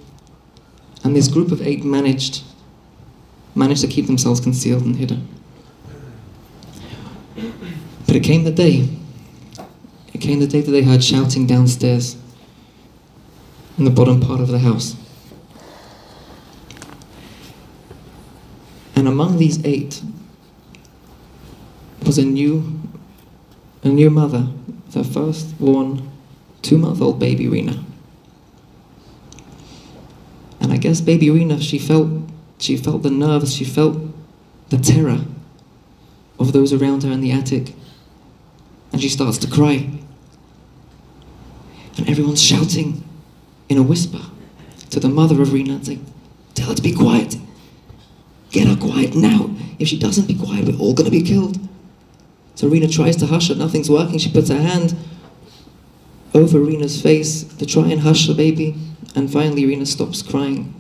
and 1.04 1.16
this 1.16 1.28
group 1.28 1.52
of 1.52 1.62
eight 1.62 1.86
managed 1.86 2.42
managed 3.54 3.82
to 3.82 3.88
keep 3.88 4.08
themselves 4.08 4.40
concealed 4.40 4.84
and 4.84 4.96
hidden. 4.96 5.28
But 8.08 8.16
it 8.16 8.24
came 8.24 8.44
the 8.44 8.52
day. 8.52 8.90
It 10.14 10.20
came 10.20 10.40
the 10.40 10.48
day 10.48 10.62
that 10.62 10.72
they 10.72 10.82
heard 10.82 11.04
shouting 11.04 11.46
downstairs 11.46 12.18
in 13.78 13.84
the 13.84 13.92
bottom 13.92 14.20
part 14.22 14.40
of 14.40 14.48
the 14.48 14.60
house. 14.60 14.96
And 18.96 19.08
among 19.08 19.38
these 19.38 19.64
eight 19.66 20.02
was 22.06 22.18
a 22.18 22.26
new, 22.26 22.80
a 23.84 23.90
new 23.90 24.10
mother, 24.10 24.48
her 24.94 25.04
firstborn 25.04 26.10
two-month-old 26.62 27.20
baby 27.20 27.48
Rena. 27.48 27.84
And 30.62 30.72
I 30.72 30.78
guess 30.78 31.02
baby 31.02 31.30
Rena, 31.30 31.60
she 31.60 31.78
felt, 31.78 32.10
she 32.58 32.78
felt 32.78 33.04
the 33.04 33.12
nerves, 33.12 33.54
she 33.54 33.66
felt 33.66 33.98
the 34.70 34.78
terror 34.78 35.26
of 36.40 36.54
those 36.54 36.74
around 36.74 37.04
her 37.04 37.12
in 37.12 37.22
the 37.22 37.32
attic. 37.32 37.74
And 38.92 39.02
she 39.02 39.10
starts 39.10 39.38
to 39.40 39.52
cry. 39.52 39.90
And 41.98 42.10
everyone's 42.10 42.42
shouting 42.42 43.05
in 43.70 43.78
a 43.78 43.84
whisper 43.84 44.22
to 44.90 45.00
the 45.00 45.10
mother 45.10 45.42
of 45.42 45.54
Rena 45.54 45.76
and 45.76 45.86
saying, 45.86 46.06
Tell 46.54 46.70
her 46.70 46.76
to 46.76 46.82
be 46.82 46.94
quiet. 46.94 47.36
Get 48.52 48.68
her 48.68 48.76
quiet 48.76 49.16
now. 49.16 49.54
If 49.78 49.90
she 49.90 50.00
doesn't 50.00 50.28
be 50.28 50.36
quiet, 50.36 50.66
we're 50.66 50.80
all 50.80 50.94
going 50.94 51.06
to 51.06 51.12
be 51.12 51.22
killed. 51.22 51.60
So 52.56 52.70
Rena 52.70 52.88
tries 52.88 53.18
to 53.18 53.28
hush 53.28 53.50
her. 53.50 53.56
Nothing's 53.56 53.90
working. 53.90 54.18
She 54.18 54.32
puts 54.32 54.50
her 54.50 54.62
hand 54.62 54.96
over 56.34 56.60
Rena's 56.60 57.02
face 57.02 57.44
to 57.44 57.66
try 57.66 57.88
and 57.88 58.02
hush 58.02 58.28
the 58.28 58.34
baby. 58.34 58.76
And 59.16 59.32
finally, 59.32 59.66
Rena 59.66 59.86
stops 59.86 60.22
crying. 60.22 60.74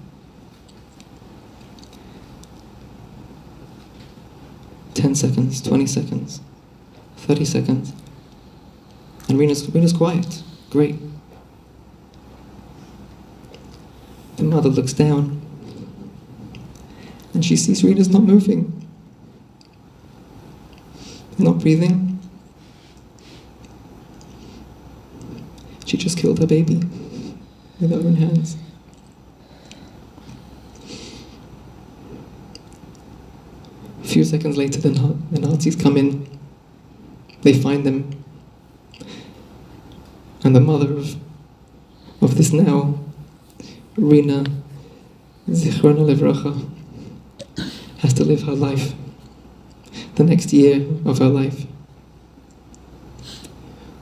Ten 4.93 5.13
seconds, 5.13 5.61
20 5.61 5.85
seconds, 5.87 6.39
30 7.17 7.45
seconds. 7.45 7.93
And 9.27 9.37
Rena's, 9.37 9.69
Rena's 9.69 9.91
quiet. 9.91 10.41
Great. 10.69 10.95
The 14.37 14.43
mother 14.43 14.69
looks 14.69 14.93
down 14.93 15.41
and 17.35 17.43
she 17.43 17.57
sees 17.57 17.83
Rena's 17.83 18.09
not 18.09 18.23
moving, 18.23 18.87
not 21.37 21.59
breathing. 21.59 22.17
She 25.85 25.97
just 25.97 26.17
killed 26.17 26.39
her 26.39 26.47
baby 26.47 26.81
with 27.79 27.91
her 27.91 27.97
own 27.97 28.15
hands. 28.15 28.57
A 34.01 34.07
few 34.07 34.23
seconds 34.23 34.55
later, 34.55 34.79
the, 34.79 34.89
the 35.31 35.39
Nazis 35.39 35.75
come 35.75 35.97
in. 35.97 36.27
They 37.41 37.53
find 37.53 37.85
them. 37.85 38.23
And 40.43 40.55
the 40.55 40.61
mother 40.61 40.93
of, 40.93 41.15
of 42.21 42.37
this 42.37 42.53
now, 42.53 43.04
Rina 43.97 44.43
Zichrona 45.49 45.99
Livracha, 45.99 46.69
has 47.99 48.13
to 48.13 48.23
live 48.23 48.43
her 48.43 48.53
life, 48.55 48.93
the 50.15 50.23
next 50.23 50.51
year 50.51 50.85
of 51.05 51.19
her 51.19 51.29
life, 51.29 51.65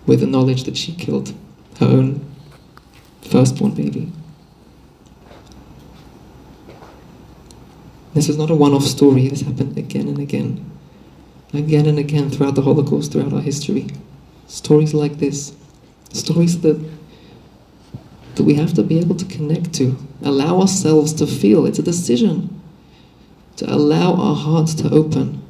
with 0.06 0.20
the 0.20 0.28
knowledge 0.28 0.64
that 0.64 0.78
she 0.78 0.94
killed 0.94 1.34
her 1.80 1.88
own 1.88 2.26
firstborn 3.22 3.74
baby. 3.74 4.12
This 8.14 8.30
is 8.30 8.38
not 8.38 8.50
a 8.50 8.56
one 8.56 8.74
off 8.74 8.84
story, 8.84 9.28
this 9.28 9.42
happened 9.42 9.78
again 9.78 10.08
and 10.08 10.20
again, 10.20 10.72
again 11.54 11.88
and 11.88 11.98
again 11.98 12.30
throughout 12.30 12.56
the 12.56 12.62
Holocaust, 12.62 13.12
throughout 13.12 13.34
our 13.34 13.42
history. 13.42 13.88
Stories 14.48 14.94
like 14.94 15.18
this, 15.18 15.56
stories 16.12 16.62
that, 16.62 16.80
that 18.36 18.44
we 18.44 18.56
have 18.56 18.74
to 18.74 18.84
be 18.84 19.00
able 19.00 19.16
to 19.16 19.26
connect 19.26 19.74
to, 19.74 19.98
allow 20.24 20.62
ourselves 20.62 21.14
to 21.14 21.28
feel. 21.28 21.66
It's 21.66 21.80
a 21.80 21.84
decision 21.84 22.62
to 23.58 23.72
allow 23.72 24.14
our 24.16 24.36
hearts 24.36 24.74
to 24.76 24.90
open 24.90 25.44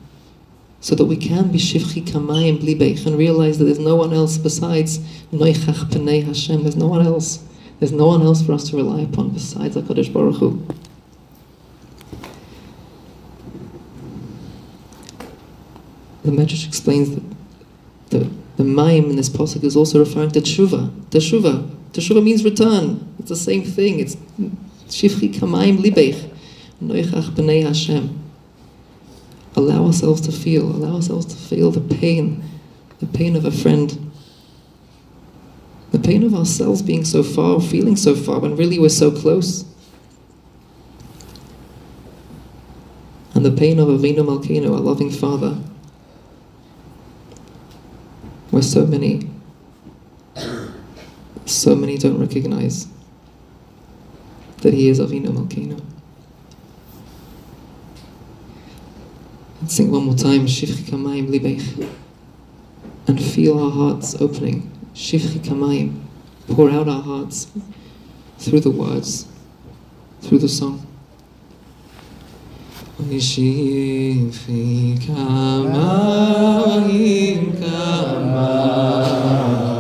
so 0.81 0.95
that 0.95 1.05
we 1.05 1.15
can 1.15 1.49
be 1.49 1.57
shivchi 1.57 2.05
kamayim 2.05 2.59
blibeich 2.59 3.05
and 3.05 3.17
realize 3.17 3.57
that 3.57 3.65
there's 3.65 3.79
no 3.79 3.95
one 3.95 4.13
else 4.13 4.37
besides 4.37 4.99
noichach 5.31 5.89
pnei 5.89 6.25
Hashem. 6.25 6.63
There's 6.63 6.75
no 6.75 6.87
one 6.87 7.05
else. 7.05 7.41
There's 7.79 7.93
no 7.93 8.07
one 8.07 8.21
else 8.21 8.41
for 8.41 8.51
us 8.51 8.69
to 8.69 8.77
rely 8.77 9.01
upon 9.01 9.29
besides 9.29 9.75
HaKadosh 9.75 10.11
Baruch 10.11 10.35
Hu. 10.35 10.65
The 16.23 16.31
Medrash 16.31 16.67
explains 16.67 17.15
that 17.15 17.23
the, 18.09 18.19
the 18.57 18.63
mayim 18.63 19.09
in 19.09 19.15
this 19.15 19.29
pasuk 19.29 19.63
is 19.63 19.75
also 19.75 19.99
referring 19.99 20.31
to 20.31 20.41
tshuva. 20.41 20.89
Teshuva. 21.09 21.69
Teshuva 21.93 22.23
means 22.23 22.43
return. 22.43 23.15
It's 23.19 23.29
the 23.29 23.35
same 23.35 23.63
thing. 23.63 23.99
It's 23.99 24.15
shivchi 24.87 25.33
kamayim 25.33 25.77
libech, 25.77 26.31
Noichach 26.81 27.29
b'nei 27.29 27.63
Hashem. 27.63 28.19
Allow 29.55 29.85
ourselves 29.85 30.21
to 30.21 30.31
feel, 30.31 30.63
allow 30.63 30.95
ourselves 30.95 31.27
to 31.27 31.35
feel 31.35 31.69
the 31.69 31.95
pain, 31.95 32.43
the 32.99 33.05
pain 33.05 33.35
of 33.35 33.45
a 33.45 33.51
friend, 33.51 34.11
the 35.91 35.99
pain 35.99 36.23
of 36.23 36.33
ourselves 36.33 36.81
being 36.81 37.05
so 37.05 37.21
far, 37.21 37.61
feeling 37.61 37.95
so 37.95 38.15
far, 38.15 38.39
when 38.39 38.55
really 38.55 38.79
we're 38.79 38.89
so 38.89 39.11
close. 39.11 39.63
And 43.35 43.45
the 43.45 43.51
pain 43.51 43.77
of 43.77 43.87
Avinu 43.87 44.25
Malkeinu, 44.25 44.73
our 44.73 44.79
loving 44.79 45.11
Father, 45.11 45.57
where 48.49 48.63
so 48.63 48.87
many, 48.87 49.29
so 51.45 51.75
many 51.75 51.97
don't 51.97 52.19
recognize 52.19 52.87
that 54.61 54.73
He 54.73 54.89
is 54.89 54.99
Avinu 54.99 55.27
Malkeinu. 55.27 55.81
Let's 59.61 59.75
sing 59.75 59.91
one 59.91 60.05
more 60.05 60.15
time, 60.15 60.45
Shivchi 60.45 60.83
Kamayim 60.83 61.29
Libeich. 61.29 61.89
And 63.07 63.21
feel 63.21 63.59
our 63.59 63.71
hearts 63.71 64.15
opening. 64.19 64.71
Shivchi 64.93 65.39
Kamayim. 65.39 65.99
Pour 66.47 66.69
out 66.69 66.87
our 66.89 67.01
hearts 67.01 67.47
through 68.37 68.59
the 68.59 68.71
words, 68.71 69.25
through 70.21 70.39
the 70.39 70.49
song. 70.49 70.85
Shivchi 72.99 74.97
Kamayim 74.99 75.83
Kamayim 77.57 79.72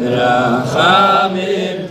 רחמים 0.00 1.84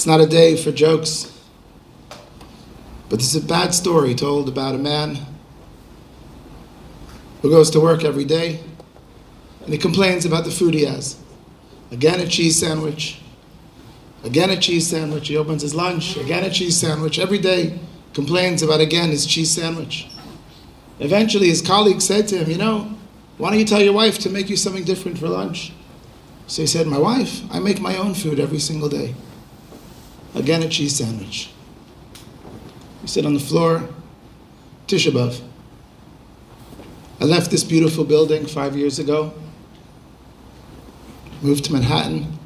It's 0.00 0.06
not 0.06 0.22
a 0.22 0.26
day 0.26 0.56
for 0.56 0.72
jokes, 0.72 1.30
but 3.10 3.18
this 3.18 3.34
is 3.34 3.44
a 3.44 3.46
bad 3.46 3.74
story 3.74 4.14
told 4.14 4.48
about 4.48 4.74
a 4.74 4.78
man 4.78 5.18
who 7.42 7.50
goes 7.50 7.68
to 7.72 7.80
work 7.80 8.02
every 8.02 8.24
day 8.24 8.60
and 9.62 9.74
he 9.74 9.78
complains 9.78 10.24
about 10.24 10.46
the 10.46 10.50
food 10.50 10.72
he 10.72 10.86
has. 10.86 11.20
Again, 11.92 12.18
a 12.18 12.26
cheese 12.26 12.58
sandwich. 12.58 13.20
Again, 14.24 14.48
a 14.48 14.56
cheese 14.56 14.88
sandwich. 14.88 15.28
He 15.28 15.36
opens 15.36 15.60
his 15.60 15.74
lunch. 15.74 16.16
Again, 16.16 16.44
a 16.44 16.50
cheese 16.50 16.78
sandwich. 16.78 17.18
Every 17.18 17.38
day, 17.38 17.78
complains 18.14 18.62
about 18.62 18.80
again 18.80 19.10
his 19.10 19.26
cheese 19.26 19.50
sandwich. 19.50 20.08
Eventually, 20.98 21.48
his 21.48 21.60
colleague 21.60 22.00
said 22.00 22.26
to 22.28 22.38
him, 22.38 22.50
You 22.50 22.56
know, 22.56 22.96
why 23.36 23.50
don't 23.50 23.58
you 23.58 23.66
tell 23.66 23.82
your 23.82 23.92
wife 23.92 24.18
to 24.20 24.30
make 24.30 24.48
you 24.48 24.56
something 24.56 24.84
different 24.84 25.18
for 25.18 25.28
lunch? 25.28 25.74
So 26.46 26.62
he 26.62 26.66
said, 26.66 26.86
My 26.86 26.96
wife, 26.96 27.42
I 27.52 27.58
make 27.58 27.82
my 27.82 27.98
own 27.98 28.14
food 28.14 28.40
every 28.40 28.60
single 28.60 28.88
day. 28.88 29.14
Again, 30.34 30.62
a 30.62 30.68
cheese 30.68 30.96
sandwich. 30.96 31.50
We 33.02 33.08
sit 33.08 33.26
on 33.26 33.34
the 33.34 33.40
floor, 33.40 33.88
Tisha 34.86 35.10
B'Av. 35.10 35.40
I 37.20 37.24
left 37.24 37.50
this 37.50 37.64
beautiful 37.64 38.04
building 38.04 38.46
five 38.46 38.76
years 38.76 38.98
ago, 38.98 39.34
moved 41.42 41.64
to 41.64 41.72
Manhattan, 41.72 42.38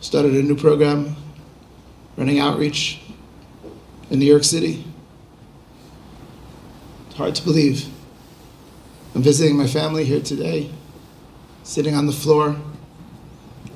started 0.00 0.34
a 0.34 0.42
new 0.42 0.54
program, 0.54 1.16
running 2.16 2.38
outreach 2.38 3.00
in 4.10 4.18
New 4.18 4.26
York 4.26 4.44
City. 4.44 4.84
It's 7.08 7.16
hard 7.16 7.34
to 7.36 7.42
believe. 7.42 7.88
I'm 9.14 9.22
visiting 9.22 9.56
my 9.56 9.66
family 9.66 10.04
here 10.04 10.20
today, 10.20 10.70
sitting 11.62 11.94
on 11.94 12.06
the 12.06 12.12
floor, 12.12 12.48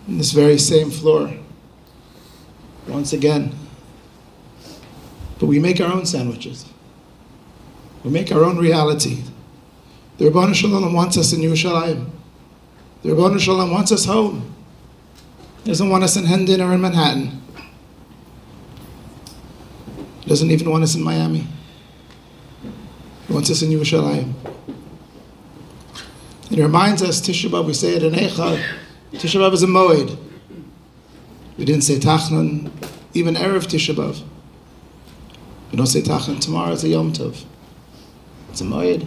on 0.07 0.19
this 0.19 0.33
very 0.33 0.59
same 0.59 0.91
floor, 0.91 1.33
once 2.89 3.13
again. 3.13 3.55
But 5.39 5.47
we 5.47 5.59
make 5.59 5.81
our 5.81 5.93
own 5.93 6.07
sandwiches. 6.07 6.67
We 8.05 8.11
make 8.11 8.33
our 8.33 8.45
own 8.45 8.59
reality. 8.59 9.23
The 10.19 10.27
Ribbono 10.27 10.55
Shel 10.55 10.71
Olam 10.71 10.95
wants 10.95 11.17
us 11.17 11.33
in 11.33 11.41
Yerushalayim. 11.41 12.11
The 13.03 13.11
Ribbono 13.11 13.39
Shel 13.39 13.57
Olam 13.57 13.73
wants 13.73 13.93
us 13.93 14.05
home. 14.05 14.55
He 15.63 15.71
doesn't 15.71 15.89
want 15.89 16.05
us 16.05 16.17
in 16.17 16.25
Hendon 16.25 16.61
or 16.61 16.73
in 16.73 16.81
Manhattan. 16.81 17.43
He 20.21 20.29
doesn't 20.29 20.51
even 20.51 20.71
want 20.71 20.85
us 20.85 20.95
in 20.95 21.03
Miami. 21.03 21.47
He 23.27 23.33
wants 23.33 23.51
us 23.51 23.63
in 23.63 23.71
Yerushalayim. 23.71 24.33
It 26.51 26.59
reminds 26.59 27.03
us, 27.03 27.21
Tisha 27.21 27.51
B'Av, 27.51 27.67
we 27.67 27.75
say 27.75 27.95
it 27.95 28.03
in 28.03 28.15
Eicha, 28.15 28.63
Tisha 29.13 29.39
B'Av 29.39 29.53
is 29.53 29.63
a 29.63 29.67
moed. 29.67 30.19
We 31.59 31.65
didn't 31.65 31.83
say 31.83 31.99
Tachnun, 31.99 32.71
even 33.15 33.35
Erev 33.35 33.67
Tisha 33.67 33.93
B'Av. 33.93 34.23
We 35.73 35.77
don't 35.77 35.89
say 35.89 36.01
Tachnun 36.01 36.41
tomorrow, 36.41 36.73
it's 36.73 36.85
a 36.85 36.89
Yom 36.89 37.13
Tov. 37.13 37.45
It's 38.51 38.61
a 38.61 38.65
moed. 38.65 39.07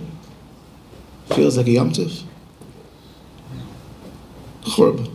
Feels 1.34 1.58
like 1.58 1.68
a 1.68 1.72
Yom 1.72 1.92
Tov. 1.92 2.24
Churb. 4.64 5.10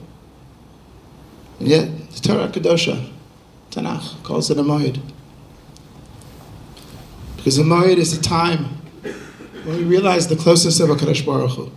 And 1.59 1.69
yet, 1.69 2.11
the 2.11 2.21
Torah 2.21 2.49
Kedosha, 2.49 3.11
Tanakh, 3.71 4.23
calls 4.23 4.51
it 4.51 4.59
a 4.59 4.63
moed. 4.63 4.99
Because 7.37 7.59
a 7.59 7.63
moed 7.63 7.99
is 7.99 8.17
a 8.17 8.21
time 8.21 8.65
when 9.65 9.77
we 9.77 9.85
realize 9.85 10.27
the 10.27 10.37
closeness 10.37 10.81
of 10.81 10.89
HaKadosh 10.89 11.27
Baruch 11.27 11.51
Hu. 11.51 11.71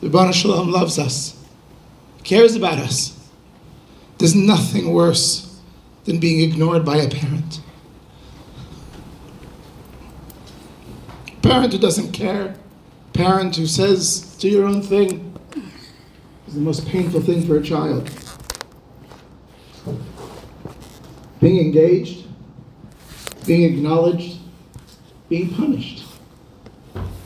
The 0.00 0.08
Ribbono 0.08 0.34
Shel 0.34 0.50
Olam 0.50 0.72
loves 0.72 0.98
us, 0.98 1.40
cares 2.24 2.56
about 2.56 2.78
us. 2.78 3.21
There's 4.22 4.36
nothing 4.36 4.92
worse 4.92 5.52
than 6.04 6.20
being 6.20 6.48
ignored 6.48 6.84
by 6.84 6.98
a 6.98 7.10
parent. 7.10 7.60
Parent 11.42 11.72
who 11.72 11.80
doesn't 11.80 12.12
care, 12.12 12.54
parent 13.14 13.56
who 13.56 13.66
says, 13.66 14.36
do 14.38 14.48
your 14.48 14.64
own 14.64 14.80
thing, 14.80 15.36
is 16.46 16.54
the 16.54 16.60
most 16.60 16.86
painful 16.86 17.20
thing 17.20 17.44
for 17.44 17.56
a 17.56 17.62
child. 17.64 18.08
Being 21.40 21.58
engaged, 21.58 22.24
being 23.44 23.64
acknowledged, 23.74 24.38
being 25.28 25.52
punished 25.52 26.06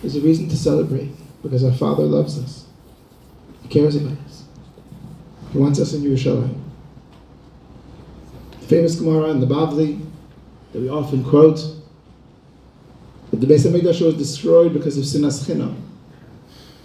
is 0.03 0.17
a 0.17 0.23
reason 0.23 0.49
to 0.49 0.57
celebrate 0.57 1.11
because 1.43 1.63
our 1.63 1.75
Father 1.75 2.05
loves 2.05 2.43
us. 2.43 2.65
He 3.65 3.69
cares 3.69 3.97
about 3.97 4.17
us. 4.25 4.45
He 5.53 5.59
wants 5.59 5.79
us 5.79 5.93
in 5.93 6.01
Yerushalayim. 6.01 6.63
The 8.67 8.75
famous 8.75 8.97
Gemara 8.97 9.31
in 9.31 9.39
the 9.39 9.47
Bavli 9.47 10.05
that 10.73 10.81
we 10.81 10.89
often 10.89 11.23
quote 11.23 11.59
that 13.31 13.37
the 13.37 13.47
Beis 13.47 13.65
Hamikdash 13.65 14.05
was 14.05 14.17
destroyed 14.17 14.73
because 14.73 14.99
of 14.99 15.05
sinas 15.05 15.47
chinam. 15.47 15.77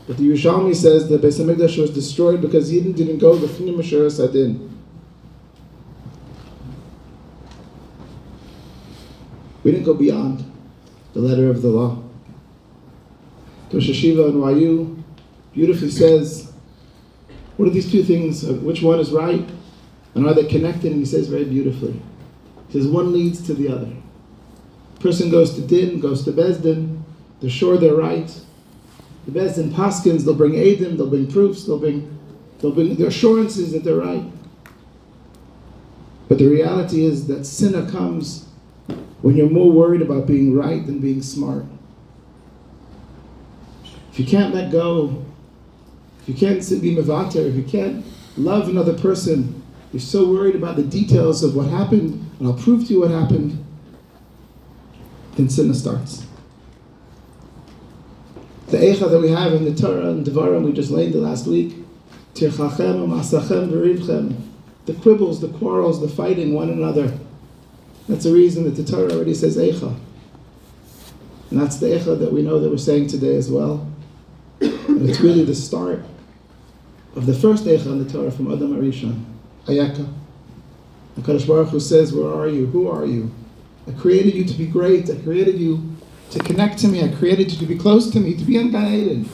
But 0.06 0.17
the 0.17 0.30
Yerushalmi 0.30 0.76
says 0.76 1.10
that 1.10 1.24
Beis 1.24 1.39
Hamikdash 1.44 1.82
was 1.82 1.89
destroyed 1.89 2.39
because 2.39 2.72
Yidden 2.72 2.96
didn't 2.96 3.17
go 3.17 3.36
the 3.36 3.48
Finim 3.48 3.80
Asher 3.80 4.12
Sadin. 4.12 4.70
We 9.63 9.72
didn't 9.72 9.86
go 9.86 9.96
beyond 9.96 10.46
the 11.13 11.20
letter 11.20 11.50
of 11.50 11.63
the 11.63 11.70
law. 11.70 12.04
Rosh 13.74 13.89
Hashiva 13.89 14.30
and 14.30 14.36
Wayu 14.36 15.02
beautifully 15.56 15.89
says, 15.89 16.54
what 17.58 17.67
are 17.67 17.72
these 17.72 17.91
two 17.91 18.04
things? 18.04 18.46
Which 18.46 18.84
one 18.84 19.00
is 19.00 19.12
right? 19.12 19.50
And 20.15 20.26
are 20.26 20.34
they 20.34 20.45
connected? 20.45 20.91
And 20.91 21.00
he 21.00 21.06
says 21.06 21.28
very 21.28 21.45
beautifully. 21.45 22.00
He 22.69 22.80
says 22.80 22.88
one 22.88 23.13
leads 23.13 23.45
to 23.47 23.54
the 23.54 23.69
other. 23.69 23.91
Person 25.00 25.30
goes 25.32 25.56
to 25.56 25.62
Din, 25.62 26.00
goes 26.00 26.24
to 26.26 26.32
Beis 26.32 26.62
Din, 26.62 27.04
they're 27.39 27.50
sure 27.50 27.78
they're 27.78 27.95
right. 27.95 28.28
The 29.26 29.32
Beis 29.32 29.56
Din 29.56 29.71
Paskins, 29.71 30.26
they'll 30.26 30.36
bring 30.36 30.54
Eidim, 30.54 30.97
they'll 30.97 31.10
bring 31.10 31.28
proofs, 31.28 31.65
they'll 31.65 31.80
bring, 31.80 32.17
they'll 32.60 32.71
bring 32.71 32.95
their 32.95 33.08
assurances 33.08 33.71
that 33.71 33.84
they're 33.84 33.95
right. 33.95 34.24
But 36.28 36.38
the 36.38 36.47
reality 36.47 37.04
is 37.04 37.28
that 37.28 37.45
sinna 37.45 37.89
comes 37.91 38.47
when 39.21 39.36
you're 39.36 39.50
more 39.50 39.71
worried 39.71 40.02
about 40.02 40.28
being 40.28 40.56
right 40.56 40.86
than 40.86 41.00
being 41.00 41.21
smart. 41.21 41.65
If 44.12 44.19
you 44.19 44.26
can't 44.26 44.54
let 44.54 44.71
go, 44.71 45.26
if 46.21 46.30
you 46.30 46.36
can't 46.36 46.60
be 46.82 46.95
mevater, 46.95 47.47
if 47.47 47.56
you 47.56 47.63
can't 47.63 48.06
love 48.38 48.69
another 48.69 48.93
person, 48.93 49.62
you're 49.91 49.99
so 49.99 50.30
worried 50.30 50.56
about 50.56 50.75
the 50.75 50.84
details 50.84 51.43
of 51.43 51.56
what 51.56 51.67
happened, 51.67 52.30
and 52.39 52.47
I'll 52.47 52.54
prove 52.54 52.88
to 52.88 52.93
you 52.93 53.01
what 53.01 53.12
happened, 53.12 53.63
then 55.36 55.49
sinna 55.49 55.73
starts. 55.73 56.25
The 58.67 58.77
eicha 58.77 59.10
that 59.12 59.19
we 59.19 59.30
have 59.30 59.54
in 59.54 59.65
the 59.65 59.75
Torah 59.75 60.12
and 60.12 60.25
Devarim 60.25 60.63
we 60.63 60.71
just 60.71 60.91
learned 60.91 61.13
the 61.13 61.19
last 61.19 61.45
week 61.45 61.75
Torchachem 62.34 63.08
v'rivchem. 63.69 64.36
The 64.86 64.93
quibbles, 64.93 65.41
the 65.41 65.49
quarrels, 65.49 66.01
the 66.01 66.08
fighting 66.08 66.54
one 66.54 66.69
another. 66.69 67.17
That's 68.08 68.23
the 68.23 68.34
reason 68.34 68.63
that 68.63 68.71
the 68.71 68.84
Torah 68.84 69.13
already 69.13 69.34
says 69.34 69.58
Eicha. 69.58 69.95
And 71.49 71.62
that's 71.62 71.77
the 71.77 71.88
Eicha 71.88 72.17
that 72.17 72.32
we 72.34 72.41
know 72.41 72.60
that 72.60 72.69
we're 72.69 72.77
saying 72.77 73.08
today 73.08 73.36
as 73.36 73.51
well. 73.51 73.88
And 74.60 75.10
it's 75.10 75.19
really 75.19 75.43
the 75.43 75.56
start 75.56 76.04
of 77.15 77.25
the 77.25 77.34
first 77.34 77.65
Eicha 77.65 77.86
in 77.88 78.04
the 78.04 78.12
Torah 78.12 78.32
from 78.32 78.51
Adam 78.51 78.75
HaRishon, 78.75 79.23
Ayeka. 79.65 80.12
The 81.15 81.21
Kadosh 81.21 81.47
Baruch 81.47 81.69
Hu 81.69 81.80
says, 81.80 82.13
Where 82.13 82.34
are 82.34 82.47
you? 82.47 82.67
Who 82.67 82.89
are 82.89 83.06
you? 83.06 83.32
I 83.88 83.91
created 83.91 84.34
you 84.36 84.45
to 84.45 84.54
be 84.54 84.65
great. 84.65 85.10
I 85.10 85.15
created 85.15 85.60
you 85.60 85.95
to 86.32 86.39
connect 86.39 86.80
to 86.80 86.88
me. 86.88 87.04
I 87.04 87.10
created 87.10 87.52
you 87.52 87.58
to 87.60 87.65
be 87.65 87.78
close 87.78 88.10
to 88.12 88.19
me, 88.19 88.36
to 88.36 88.43
be 88.43 88.56
Eden. 88.56 88.76
And 88.76 89.28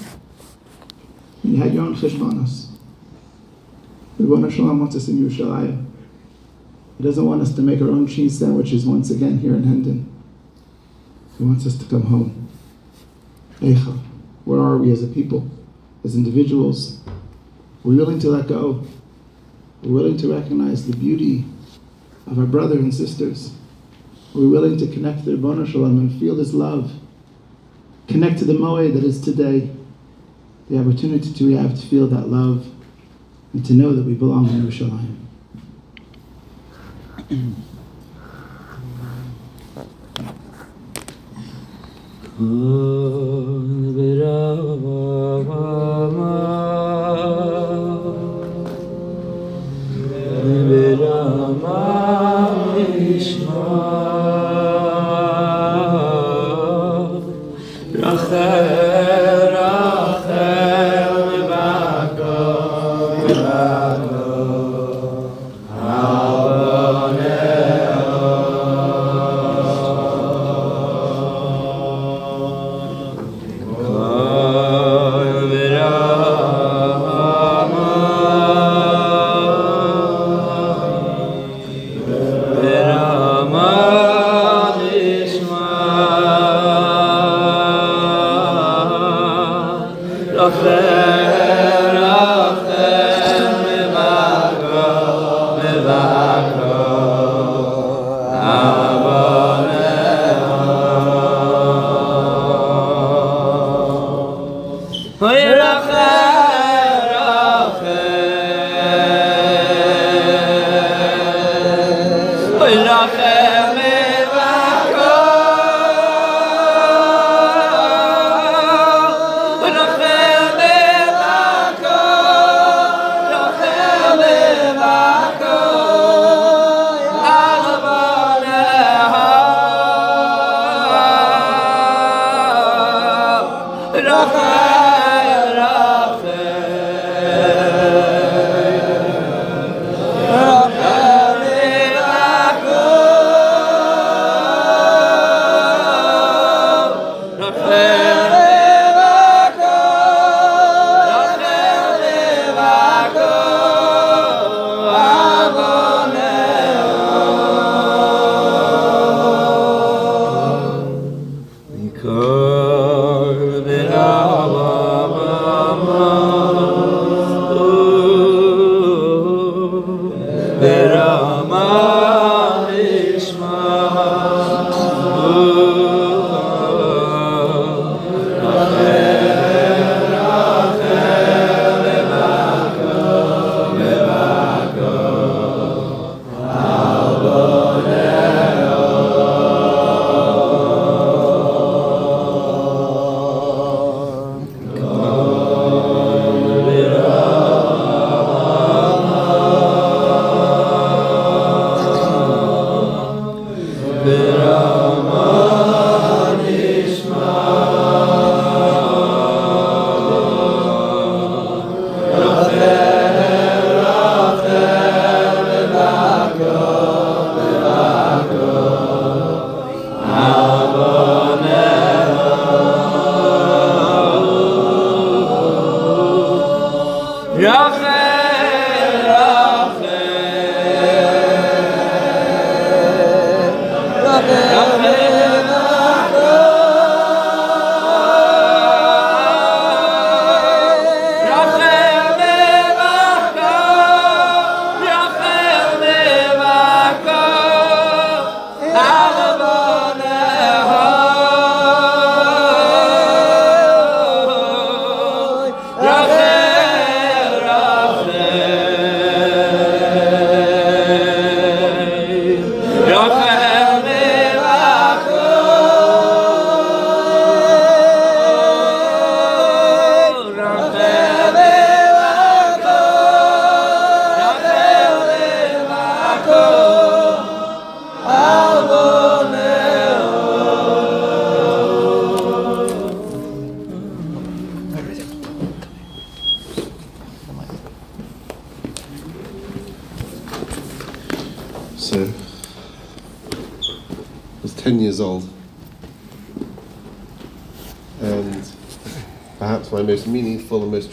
you 1.44 1.58
had 1.58 1.74
your 1.74 1.84
own 1.84 1.96
cheshbonos. 1.96 2.68
Ribbono 4.20 4.52
Shel 4.52 4.66
Olam 4.66 4.80
wants 4.80 4.96
us 4.96 5.08
in 5.08 5.18
Yerushalayim. 5.18 5.86
He 6.98 7.04
doesn't 7.04 7.24
want 7.24 7.42
us 7.44 7.54
to 7.54 7.62
make 7.62 7.80
our 7.82 7.90
own 7.90 8.08
cheese 8.08 8.40
sandwiches 8.40 8.86
once 8.86 9.12
again 9.12 9.38
here 9.38 9.54
in 9.54 9.63
Hendon. 9.63 10.12
He 11.38 11.44
wants 11.44 11.68
us 11.68 11.78
to 11.78 11.86
come 11.86 12.04
home. 12.04 12.50
Eicha, 13.60 14.00
where 14.46 14.60
are 14.60 14.78
we 14.78 14.92
as 14.92 15.04
a 15.04 15.08
people, 15.08 15.48
as 16.04 16.16
individuals? 16.16 17.00
We're 17.84 17.96
willing 17.96 18.18
to 18.20 18.30
let 18.30 18.48
go. 18.48 18.84
We're 19.84 19.94
willing 19.94 20.18
to 20.18 20.34
recognize 20.34 20.88
the 20.88 20.96
beauty 20.96 21.46
of 22.26 22.40
our 22.40 22.46
brother 22.46 22.78
and 22.78 22.94
sisters. 22.94 23.54
We're 24.34 24.50
willing 24.50 24.78
to 24.78 24.88
connect 24.88 25.26
to 25.26 25.38
Ribbono 25.38 25.66
Shel 25.66 25.82
Olam 25.82 26.00
and 26.00 26.20
feel 26.20 26.36
his 26.36 26.54
love. 26.54 26.92
Connect 28.08 28.40
to 28.40 28.46
the 28.46 28.54
Moed 28.54 28.94
that 28.94 29.04
is 29.04 29.22
today. 29.22 29.72
The 30.70 30.80
opportunity 30.80 31.32
to 31.32 31.46
we 31.46 31.56
have 31.56 31.80
to 31.80 31.88
feel 31.88 32.08
that 32.08 32.28
love 32.28 32.68
and 33.54 33.66
to 33.66 33.74
know 33.74 33.94
that 33.94 34.04
we 34.04 34.13
belong 34.13 34.50
in 34.50 34.63
Yerushalayim. 34.63 35.16
Oh, 42.40 42.98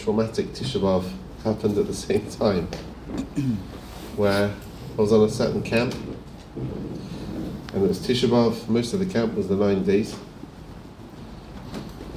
traumatic 0.05 0.53
Tisha 0.53 0.79
B'Av 0.79 1.03
happened 1.43 1.79
at 1.79 1.87
the 1.87 1.93
same 1.93 2.29
time, 2.29 2.67
where 4.15 4.53
I 4.97 5.01
was 5.01 5.11
on 5.11 5.21
a 5.21 5.29
certain 5.29 5.63
camp, 5.63 5.95
and 6.55 7.83
it 7.83 7.87
was 7.87 7.97
Tisha 7.97 8.29
B'Av. 8.29 8.69
Most 8.69 8.93
of 8.93 8.99
the 8.99 9.07
camp 9.07 9.33
was 9.33 9.47
the 9.47 9.55
nine 9.55 9.83
days. 9.83 10.15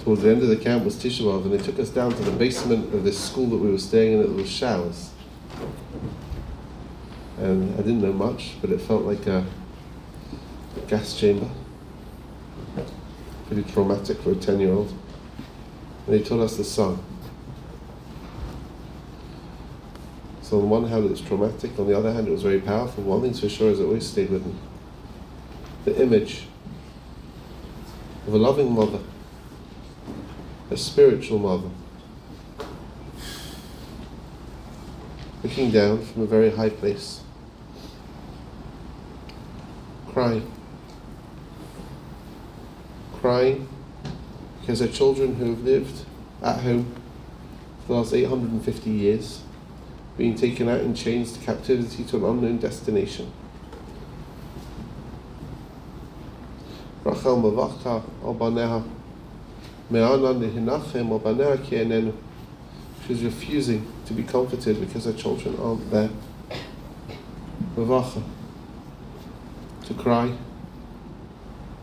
Towards 0.04 0.20
the 0.20 0.28
end 0.28 0.42
of 0.42 0.48
the 0.48 0.58
camp 0.58 0.84
was 0.84 0.96
Tisha 0.96 1.22
B'Av, 1.22 1.44
and 1.44 1.54
they 1.54 1.64
took 1.64 1.78
us 1.78 1.88
down 1.88 2.10
to 2.10 2.22
the 2.24 2.30
basement 2.30 2.92
of 2.92 3.04
this 3.04 3.18
school 3.18 3.46
that 3.46 3.56
we 3.56 3.70
were 3.70 3.78
staying 3.78 4.18
in. 4.18 4.20
It 4.20 4.34
was 4.34 4.50
showers, 4.50 5.12
and 7.38 7.72
I 7.72 7.78
didn't 7.78 8.02
know 8.02 8.12
much, 8.12 8.56
but 8.60 8.68
it 8.68 8.82
felt 8.82 9.04
like 9.04 9.26
a 9.26 9.46
gas 10.88 11.18
chamber. 11.18 11.48
Pretty 13.46 13.62
traumatic 13.72 14.20
for 14.20 14.32
a 14.32 14.34
ten-year-old. 14.34 14.92
And 16.06 16.16
he 16.16 16.22
taught 16.22 16.40
us 16.40 16.58
the 16.58 16.64
song. 16.64 17.02
So 20.48 20.56
on 20.56 20.62
the 20.62 20.68
one 20.68 20.84
hand 20.86 21.04
it 21.04 21.10
was 21.10 21.20
traumatic, 21.20 21.78
on 21.78 21.86
the 21.86 21.94
other 21.94 22.10
hand 22.10 22.26
it 22.26 22.30
was 22.30 22.42
very 22.42 22.58
powerful. 22.58 23.04
One 23.04 23.20
thing's 23.20 23.38
for 23.38 23.50
sure 23.50 23.70
is 23.70 23.80
it 23.80 23.84
always 23.84 24.06
stayed 24.06 24.30
with 24.30 24.46
me. 24.46 24.54
The 25.84 26.00
image 26.00 26.46
of 28.26 28.32
a 28.32 28.38
loving 28.38 28.72
mother, 28.72 29.00
a 30.70 30.76
spiritual 30.78 31.38
mother, 31.38 31.68
looking 35.42 35.70
down 35.70 36.02
from 36.02 36.22
a 36.22 36.26
very 36.26 36.48
high 36.48 36.70
place, 36.70 37.20
crying. 40.06 40.50
Crying 43.20 43.68
because 44.62 44.80
her 44.80 44.88
children 44.88 45.34
who 45.34 45.50
have 45.50 45.62
lived 45.62 46.06
at 46.42 46.60
home 46.60 46.94
for 47.82 47.88
the 47.88 47.92
last 47.98 48.14
850 48.14 48.90
years, 48.90 49.42
being 50.18 50.34
taken 50.34 50.68
out 50.68 50.80
in 50.80 50.92
chains 50.94 51.32
to 51.32 51.40
captivity 51.40 52.02
to 52.04 52.16
an 52.16 52.24
unknown 52.24 52.58
destination. 52.58 53.32
Rachel 57.04 57.40
Mavachta 57.40 58.02
al 58.24 58.34
Baneha, 58.34 58.84
Me'ana 59.88 60.34
Nihinachem 60.34 61.08
al 61.10 61.20
Baneha 61.20 61.64
ki 61.64 61.76
enenu. 61.76 62.12
She's 63.06 63.22
refusing 63.22 63.86
to 64.06 64.12
be 64.12 64.24
comforted 64.24 64.80
because 64.80 65.04
her 65.04 65.12
children 65.12 65.56
aren't 65.62 65.88
there. 65.92 66.10
Mavacha, 67.76 68.22
to 69.86 69.94
cry. 69.94 70.36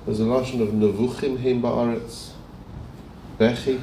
There's 0.05 0.19
a 0.19 0.23
lashon 0.23 0.61
of 0.61 0.69
Nevuchim 0.69 1.41
Heim 1.41 1.61
Ba'aretz. 1.61 2.31
Bechi. 3.39 3.81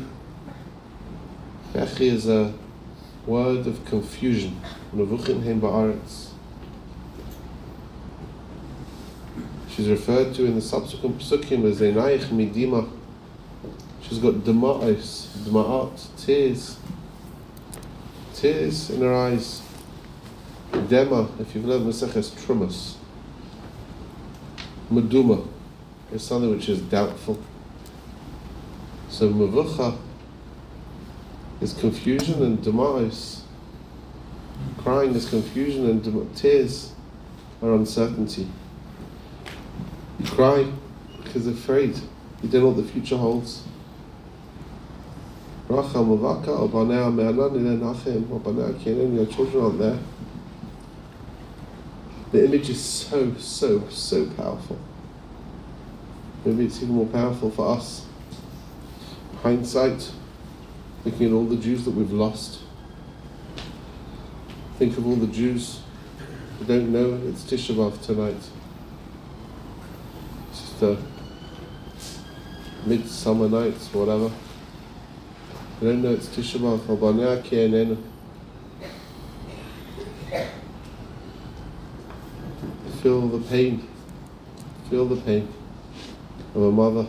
Bechi 1.72 2.00
is 2.02 2.28
a 2.28 2.52
word 3.26 3.66
of 3.66 3.84
confusion. 3.84 4.60
She's 9.68 9.88
referred 9.88 10.34
to 10.34 10.44
in 10.44 10.54
the 10.54 10.60
subsequent 10.60 11.18
psukim 11.18 11.64
as 11.64 11.80
Einayich 11.80 12.26
Midima. 12.26 12.88
She's 14.02 14.18
got 14.18 14.34
Dema'is, 14.34 15.28
Dema'at, 15.44 16.08
tears. 16.18 16.76
Tears 18.34 18.90
in 18.90 19.00
her 19.00 19.14
eyes. 19.14 19.62
Dema, 20.72 21.28
if 21.40 21.54
you've 21.54 21.64
learned 21.64 21.86
Maseches 21.86 22.30
Trumas. 22.30 22.94
Meduma 24.90 25.46
is 26.12 26.22
something 26.22 26.50
which 26.50 26.68
is 26.68 26.80
doubtful. 26.82 27.38
So 29.08 29.30
Mavucha 29.30 29.96
is 31.62 31.72
confusion 31.74 32.42
and 32.42 32.62
demise. 32.62 33.42
Crying 34.78 35.14
is 35.14 35.28
confusion 35.28 35.88
and 35.88 36.02
dem- 36.02 36.28
tears 36.34 36.92
are 37.62 37.72
uncertainty. 37.74 38.48
You 40.18 40.26
cry 40.26 40.66
because 41.22 41.46
you're 41.46 41.54
afraid. 41.54 41.96
You 42.42 42.48
don't 42.48 42.62
know 42.62 42.68
what 42.70 42.76
the 42.84 42.92
future 42.92 43.16
holds. 43.16 43.62
Your 45.68 45.82
children 49.26 49.64
aren't 49.64 49.78
there. 49.78 49.98
The 52.32 52.44
image 52.44 52.70
is 52.70 52.80
so, 52.80 53.34
so, 53.38 53.88
so 53.88 54.26
powerful. 54.30 54.78
Maybe 56.44 56.64
it's 56.66 56.82
even 56.82 56.96
more 56.96 57.06
powerful 57.06 57.50
for 57.50 57.76
us. 57.76 58.06
Hindsight, 59.42 60.10
looking 61.04 61.26
of 61.26 61.34
all 61.34 61.44
the 61.44 61.56
Jews 61.56 61.84
that 61.84 61.90
we've 61.92 62.12
lost. 62.12 62.60
Think 64.78 64.96
of 64.96 65.06
all 65.06 65.16
the 65.16 65.26
Jews 65.26 65.80
who 66.58 66.64
don't 66.64 66.92
know 66.92 67.20
it's 67.28 67.42
Tisha 67.42 67.74
B'Av 67.74 68.00
tonight. 68.04 68.36
It's 70.50 70.60
just 70.60 70.82
a 70.82 70.98
midsummer 72.86 73.48
night 73.48 73.74
whatever. 73.92 74.30
They 75.80 75.88
don't 75.88 76.02
know 76.02 76.12
it's 76.12 76.28
Tisha 76.28 76.58
B'Av. 76.58 76.86
Feel 83.02 83.26
the 83.26 83.40
pain. 83.48 83.88
Feel 84.88 85.06
the 85.06 85.20
pain 85.22 85.48
of 86.54 86.62
a 86.62 86.70
mother 86.70 87.06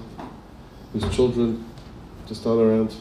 whose 0.91 1.15
children 1.15 1.63
just 2.27 2.45
aren't 2.47 2.61
around. 2.61 2.95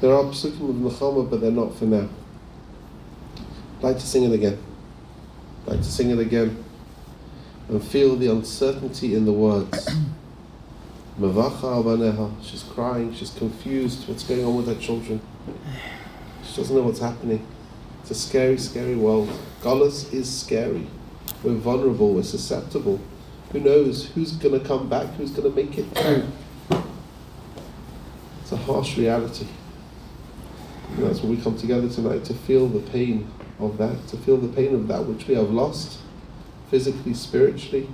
There 0.00 0.14
are 0.14 0.22
psukim 0.24 0.70
of 0.70 0.76
Nechama, 0.76 1.28
but 1.28 1.40
they're 1.40 1.50
not 1.50 1.74
for 1.74 1.86
now. 1.86 2.08
I'd 3.78 3.82
like 3.82 3.96
to 3.96 4.06
sing 4.06 4.24
it 4.24 4.32
again. 4.32 4.58
I'd 5.62 5.72
like 5.72 5.80
to 5.80 5.90
sing 5.90 6.10
it 6.10 6.18
again 6.20 6.64
and 7.68 7.82
feel 7.82 8.14
the 8.16 8.28
uncertainty 8.28 9.14
in 9.14 9.24
the 9.24 9.32
words. 9.32 9.88
Abaneha, 11.20 12.32
she's 12.42 12.62
crying, 12.62 13.12
she's 13.12 13.30
confused, 13.30 14.08
what's 14.08 14.22
going 14.22 14.44
on 14.44 14.56
with 14.56 14.68
her 14.68 14.80
children? 14.80 15.20
She 16.44 16.56
doesn't 16.56 16.74
know 16.74 16.82
what's 16.82 17.00
happening. 17.00 17.44
It's 18.02 18.12
a 18.12 18.14
scary, 18.14 18.56
scary 18.56 18.94
world. 18.94 19.28
Golas 19.62 20.12
is 20.12 20.32
scary. 20.32 20.86
We're 21.42 21.54
vulnerable, 21.54 22.14
we're 22.14 22.22
susceptible. 22.22 23.00
Who 23.50 23.60
knows 23.60 24.10
who's 24.10 24.32
going 24.32 24.60
to 24.60 24.64
come 24.64 24.88
back, 24.88 25.08
who's 25.14 25.32
going 25.32 25.52
to 25.52 25.56
make 25.56 25.76
it 25.76 25.86
through? 25.96 26.80
It's 28.42 28.52
a 28.52 28.56
harsh 28.56 28.96
reality. 28.96 29.48
And 30.98 31.06
that's 31.06 31.20
why 31.20 31.30
we 31.30 31.36
come 31.36 31.56
together 31.56 31.88
tonight 31.88 32.24
to 32.24 32.34
feel 32.34 32.66
the 32.66 32.80
pain 32.90 33.30
of 33.60 33.78
that, 33.78 34.08
to 34.08 34.16
feel 34.16 34.36
the 34.36 34.48
pain 34.48 34.74
of 34.74 34.88
that 34.88 35.06
which 35.06 35.28
we 35.28 35.36
have 35.36 35.48
lost, 35.48 36.00
physically, 36.72 37.14
spiritually. 37.14 37.88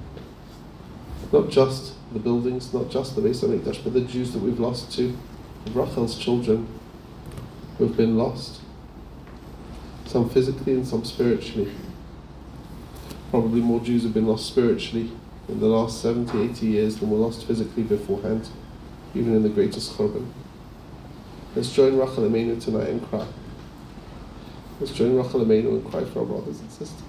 Not 1.30 1.50
just 1.50 1.92
the 2.14 2.18
buildings, 2.18 2.72
not 2.72 2.88
just 2.88 3.14
the 3.14 3.20
Beis 3.20 3.44
Hamikdash, 3.44 3.84
but 3.84 3.92
the 3.92 4.00
Jews 4.00 4.32
that 4.32 4.38
we've 4.38 4.58
lost 4.58 4.90
too, 4.90 5.18
Rachel's 5.74 6.18
children 6.18 6.66
who 7.76 7.88
have 7.88 7.96
been 7.96 8.16
lost. 8.16 8.62
Some 10.06 10.30
physically 10.30 10.72
and 10.72 10.88
some 10.88 11.04
spiritually. 11.04 11.72
Probably 13.30 13.60
more 13.60 13.80
Jews 13.80 14.04
have 14.04 14.14
been 14.14 14.26
lost 14.26 14.46
spiritually 14.46 15.12
in 15.48 15.60
the 15.60 15.66
last 15.66 16.00
70, 16.00 16.40
80 16.40 16.66
years 16.66 16.96
than 16.96 17.10
were 17.10 17.18
lost 17.18 17.44
physically 17.44 17.82
beforehand, 17.82 18.48
even 19.14 19.36
in 19.36 19.42
the 19.42 19.50
greatest 19.50 19.92
Churban. 19.92 20.26
Let's 21.56 21.72
join 21.72 21.96
Rachel 21.96 22.28
Imeinu 22.28 22.60
tonight 22.60 22.88
and 22.88 23.08
cry. 23.08 23.26
Let's 24.80 24.92
join 24.92 25.16
Rachel 25.16 25.44
Imeinu 25.44 25.68
and 25.68 25.88
cry 25.88 26.04
for 26.04 26.20
our 26.20 26.26
brothers 26.26 26.58
and 26.58 26.70
sisters. 26.72 27.02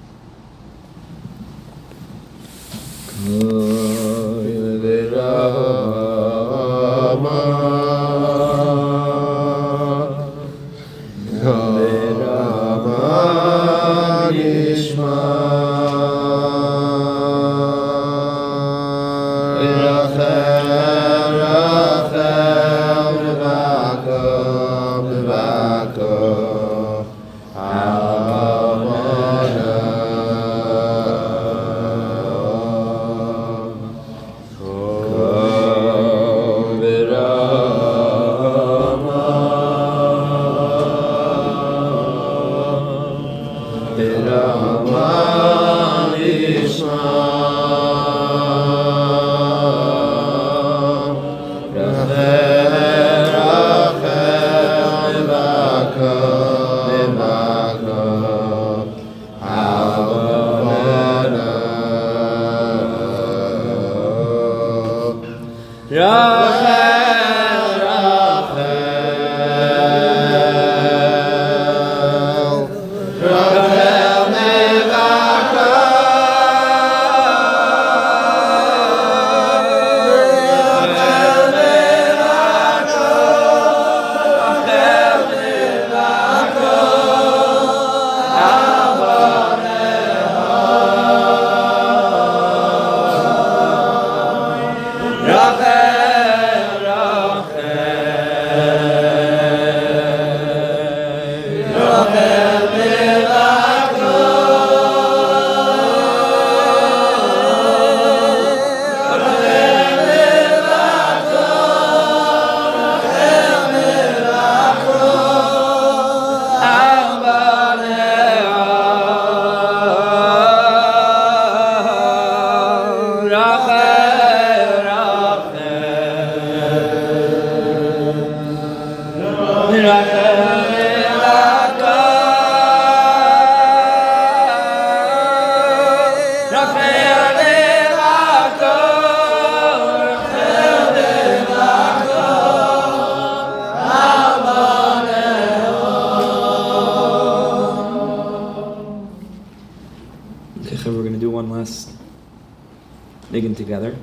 Niggin 153.36 153.55
together. 153.55 153.95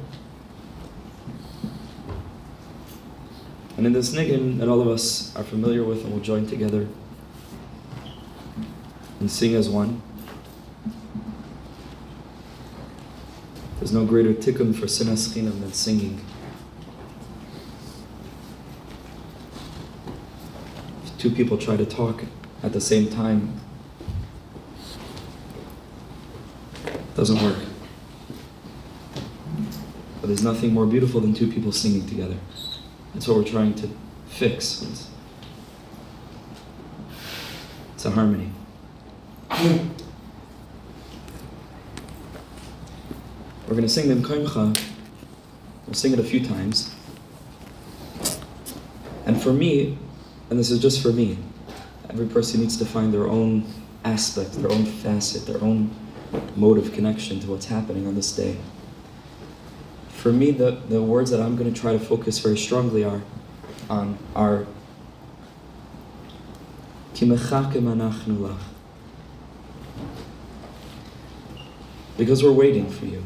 And 3.77 3.87
in 3.87 3.93
this 3.93 4.13
niggin 4.13 4.59
that 4.59 4.69
all 4.69 4.81
of 4.81 4.89
us 4.89 5.35
are 5.35 5.43
familiar 5.43 5.83
with 5.83 6.05
and 6.05 6.13
will 6.13 6.21
join 6.21 6.47
together 6.47 6.87
and 9.21 9.31
sing 9.31 9.55
as 9.55 9.71
one. 9.71 10.03
No 13.93 14.07
greater 14.07 14.33
tikkun 14.33 14.75
for 14.75 14.87
sinas 14.87 15.29
chinam 15.29 15.61
than 15.61 15.71
singing. 15.71 16.19
If 21.05 21.19
two 21.19 21.31
people 21.31 21.59
try 21.59 21.77
to 21.77 21.85
talk 21.85 22.25
at 22.63 22.73
the 22.73 22.81
same 22.81 23.11
time, 23.11 23.61
doesn't 27.15 27.43
work. 27.43 27.59
But 30.23 30.29
there's 30.29 30.43
nothing 30.43 30.73
more 30.73 30.87
beautiful 30.87 31.21
than 31.21 31.35
two 31.35 31.53
people 31.53 31.71
singing 31.71 32.07
together. 32.07 32.37
That's 33.13 33.29
what 33.29 33.37
we're 33.37 33.45
trying 33.45 33.75
to 33.75 33.91
fix. 34.27 34.87
It's 37.95 38.07
a 38.07 38.11
harmony. 38.11 38.53
We're 43.73 43.77
going 43.77 43.89
to 43.89 43.95
sing 43.95 44.11
them 44.11 44.23
Mkoimcha. 44.23 44.79
We'll 45.87 45.95
sing 45.95 46.13
it 46.13 46.19
a 46.19 46.23
few 46.23 46.47
times. 46.47 46.95
And 49.25 49.43
for 49.43 49.51
me, 49.51 49.97
and 50.51 50.59
this 50.59 50.71
is 50.71 50.79
just 50.79 51.01
for 51.01 51.11
me, 51.11 51.39
every 52.11 52.27
person 52.27 52.61
needs 52.61 52.77
to 52.77 52.85
find 52.85 53.15
their 53.15 53.27
own 53.27 53.65
aspect, 54.05 54.53
their 54.53 54.71
own 54.71 54.85
facet, 54.85 55.47
their 55.47 55.59
own 55.65 55.91
mode 56.55 56.77
of 56.77 56.93
connection 56.93 57.41
to 57.41 57.47
what's 57.47 57.65
happening 57.65 58.07
on 58.07 58.15
this 58.15 58.37
day. 58.37 58.59
For 60.11 60.35
me, 60.35 60.51
the, 60.51 60.73
the 60.91 61.01
words 61.01 61.31
that 61.31 61.41
I'm 61.41 61.57
going 61.57 61.73
to 61.73 61.81
try 61.81 61.95
to 61.95 61.99
focus 61.99 62.41
very 62.41 62.59
strongly 62.59 63.05
are 63.05 63.23
on 63.89 64.19
are 64.37 64.67
because 72.19 72.45
we're 72.45 72.53
waiting 72.53 72.91
for 72.91 73.07
you. 73.07 73.25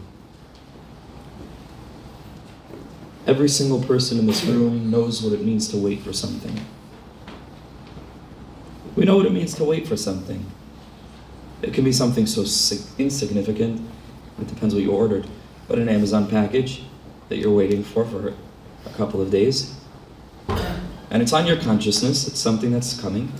Every 3.27 3.49
single 3.49 3.83
person 3.83 4.18
in 4.20 4.27
this 4.27 4.45
room 4.45 4.89
knows 4.91 5.20
what 5.20 5.33
it 5.33 5.45
means 5.45 5.66
to 5.68 5.77
wait 5.77 6.03
for 6.03 6.12
something. 6.12 6.61
We 8.95 9.05
know 9.05 9.16
what 9.16 9.27
it 9.27 9.33
means 9.33 9.55
to 9.55 9.64
wait 9.64 9.87
for 9.89 9.97
something. 9.97 10.47
It 11.61 11.74
can 11.74 11.83
be 11.85 11.93
something 11.93 12.27
so 12.27 12.43
insignificant, 12.99 13.81
it 14.41 14.47
depends 14.47 14.74
what 14.74 14.85
you 14.85 14.93
ordered, 14.93 15.27
but 15.66 15.79
an 15.79 15.89
Amazon 15.89 16.29
package 16.29 16.85
that 17.29 17.39
you're 17.39 17.55
waiting 17.55 17.83
for 17.83 18.05
for 18.05 18.35
a 18.85 18.91
couple 18.91 19.20
of 19.20 19.31
days. 19.31 19.74
And 21.11 21.20
it's 21.22 21.33
on 21.33 21.47
your 21.47 21.57
consciousness, 21.57 22.29
it's 22.29 22.39
something 22.39 22.70
that's 22.70 23.01
coming. 23.01 23.33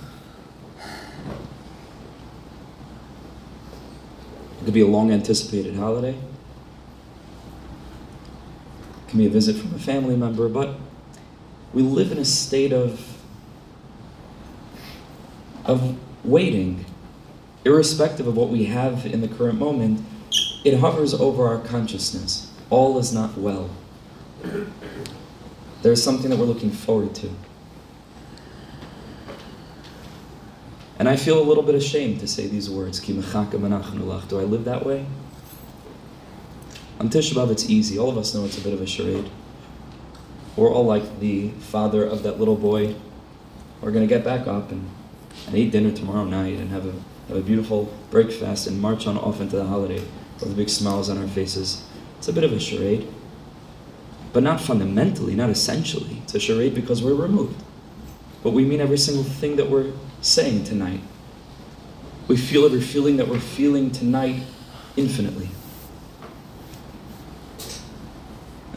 It 4.61 4.65
could 4.65 4.73
be 4.73 4.81
a 4.81 4.87
long 4.87 5.11
anticipated 5.11 5.75
holiday. 5.75 6.15
It 9.07 9.11
can 9.11 9.19
be 9.19 9.25
a 9.25 9.29
visit 9.29 9.55
from 9.55 9.73
a 9.73 9.79
family 9.79 10.15
member, 10.15 10.49
but 10.49 10.75
we 11.73 11.81
live 11.81 12.11
in 12.11 12.17
a 12.17 12.25
state 12.25 12.73
of 12.73 13.15
of 15.65 15.97
waiting 16.23 16.85
irrespective 17.67 18.25
of 18.25 18.35
what 18.37 18.49
we 18.49 18.65
have 18.65 19.05
in 19.05 19.21
the 19.21 19.27
current 19.27 19.59
moment, 19.59 20.01
it 20.63 20.79
hovers 20.79 21.13
over 21.13 21.45
our 21.47 21.59
consciousness. 21.59 22.49
All 22.69 22.97
is 22.97 23.13
not 23.13 23.37
well. 23.37 23.69
There's 25.81 26.01
something 26.01 26.29
that 26.29 26.39
we're 26.39 26.45
looking 26.45 26.71
forward 26.71 27.13
to. 27.15 27.29
And 30.99 31.07
I 31.07 31.15
feel 31.15 31.39
a 31.39 31.45
little 31.45 31.63
bit 31.63 31.75
ashamed 31.75 32.19
to 32.21 32.27
say 32.27 32.47
these 32.47 32.69
words. 32.69 32.99
Do 32.99 33.21
I 33.21 34.43
live 34.43 34.65
that 34.65 34.85
way? 34.85 35.05
On 36.99 37.09
Tisha 37.09 37.33
B'Av, 37.33 37.51
it's 37.51 37.69
easy. 37.69 37.99
All 37.99 38.09
of 38.09 38.17
us 38.17 38.33
know 38.33 38.43
it's 38.43 38.57
a 38.57 38.61
bit 38.61 38.73
of 38.73 38.81
a 38.81 38.87
charade. 38.87 39.29
We're 40.55 40.73
all 40.73 40.85
like 40.85 41.19
the 41.19 41.49
father 41.49 42.03
of 42.03 42.23
that 42.23 42.39
little 42.39 42.55
boy. 42.55 42.95
We're 43.81 43.91
going 43.91 44.07
to 44.07 44.13
get 44.13 44.23
back 44.23 44.47
up 44.47 44.71
and, 44.71 44.89
and 45.45 45.55
eat 45.55 45.71
dinner 45.71 45.91
tomorrow 45.91 46.23
night 46.23 46.57
and 46.57 46.69
have 46.69 46.87
a 46.87 46.93
have 47.27 47.37
a 47.37 47.41
beautiful 47.41 47.93
breakfast 48.09 48.67
and 48.67 48.81
march 48.81 49.05
on 49.05 49.17
off 49.17 49.41
into 49.41 49.57
the 49.57 49.65
holiday 49.65 50.01
with 50.39 50.55
big 50.55 50.69
smiles 50.69 51.09
on 51.09 51.17
our 51.17 51.27
faces. 51.27 51.83
It's 52.17 52.29
a 52.29 52.33
bit 52.33 52.43
of 52.43 52.53
a 52.53 52.59
charade. 52.59 53.07
But 54.33 54.43
not 54.43 54.61
fundamentally, 54.61 55.35
not 55.35 55.49
essentially. 55.49 56.21
It's 56.23 56.35
a 56.35 56.39
charade 56.39 56.73
because 56.73 57.03
we're 57.03 57.13
removed. 57.13 57.61
But 58.43 58.51
we 58.51 58.65
mean 58.65 58.81
every 58.81 58.97
single 58.97 59.23
thing 59.23 59.57
that 59.57 59.69
we're 59.69 59.91
saying 60.21 60.63
tonight. 60.63 61.01
We 62.27 62.37
feel 62.37 62.65
every 62.65 62.81
feeling 62.81 63.17
that 63.17 63.27
we're 63.27 63.39
feeling 63.39 63.91
tonight 63.91 64.41
infinitely. 64.95 65.49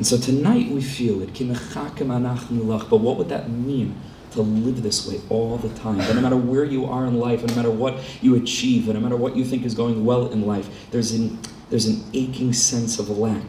And 0.00 0.06
so 0.06 0.16
tonight 0.16 0.70
we 0.70 0.80
feel 0.80 1.20
it. 1.20 1.34
But 1.34 2.96
what 2.96 3.18
would 3.18 3.28
that 3.28 3.50
mean? 3.50 4.00
to 4.30 4.42
live 4.42 4.82
this 4.82 5.08
way 5.08 5.20
all 5.28 5.56
the 5.58 5.68
time. 5.80 5.98
That 5.98 6.14
no 6.14 6.20
matter 6.20 6.36
where 6.36 6.64
you 6.64 6.86
are 6.86 7.04
in 7.04 7.18
life, 7.18 7.40
and 7.40 7.50
no 7.50 7.56
matter 7.56 7.70
what 7.70 7.98
you 8.22 8.36
achieve, 8.36 8.88
and 8.88 8.94
no 8.94 9.00
matter 9.00 9.16
what 9.16 9.36
you 9.36 9.44
think 9.44 9.64
is 9.64 9.74
going 9.74 10.04
well 10.04 10.30
in 10.30 10.46
life, 10.46 10.88
there's 10.92 11.10
an, 11.10 11.36
there's 11.68 11.86
an 11.86 12.04
aching 12.14 12.52
sense 12.52 13.00
of 13.00 13.10
lack. 13.10 13.42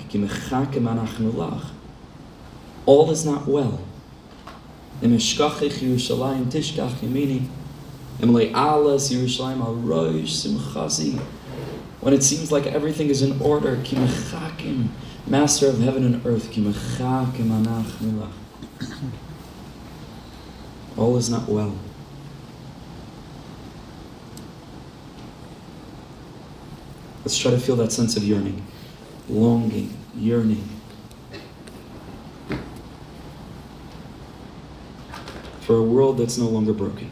All 2.87 3.11
is 3.11 3.23
not 3.25 3.47
well. 3.47 3.79
When 4.99 5.13
it 12.15 12.23
seems 12.23 12.51
like 12.51 12.65
everything 12.65 13.09
is 13.09 13.21
in 13.21 13.39
order, 13.39 13.77
Master 15.27 15.69
of 15.69 15.79
heaven 15.79 16.03
and 16.03 16.25
earth, 16.25 16.49
all 20.97 21.17
is 21.17 21.29
not 21.29 21.47
well. 21.47 21.77
Let's 27.23 27.37
try 27.37 27.51
to 27.51 27.59
feel 27.59 27.75
that 27.77 27.91
sense 27.91 28.17
of 28.17 28.23
yearning, 28.23 28.65
longing, 29.29 29.95
yearning. 30.15 30.67
For 35.61 35.77
a 35.77 35.83
world 35.83 36.17
that's 36.17 36.37
no 36.37 36.49
longer 36.49 36.73
broken. 36.73 37.11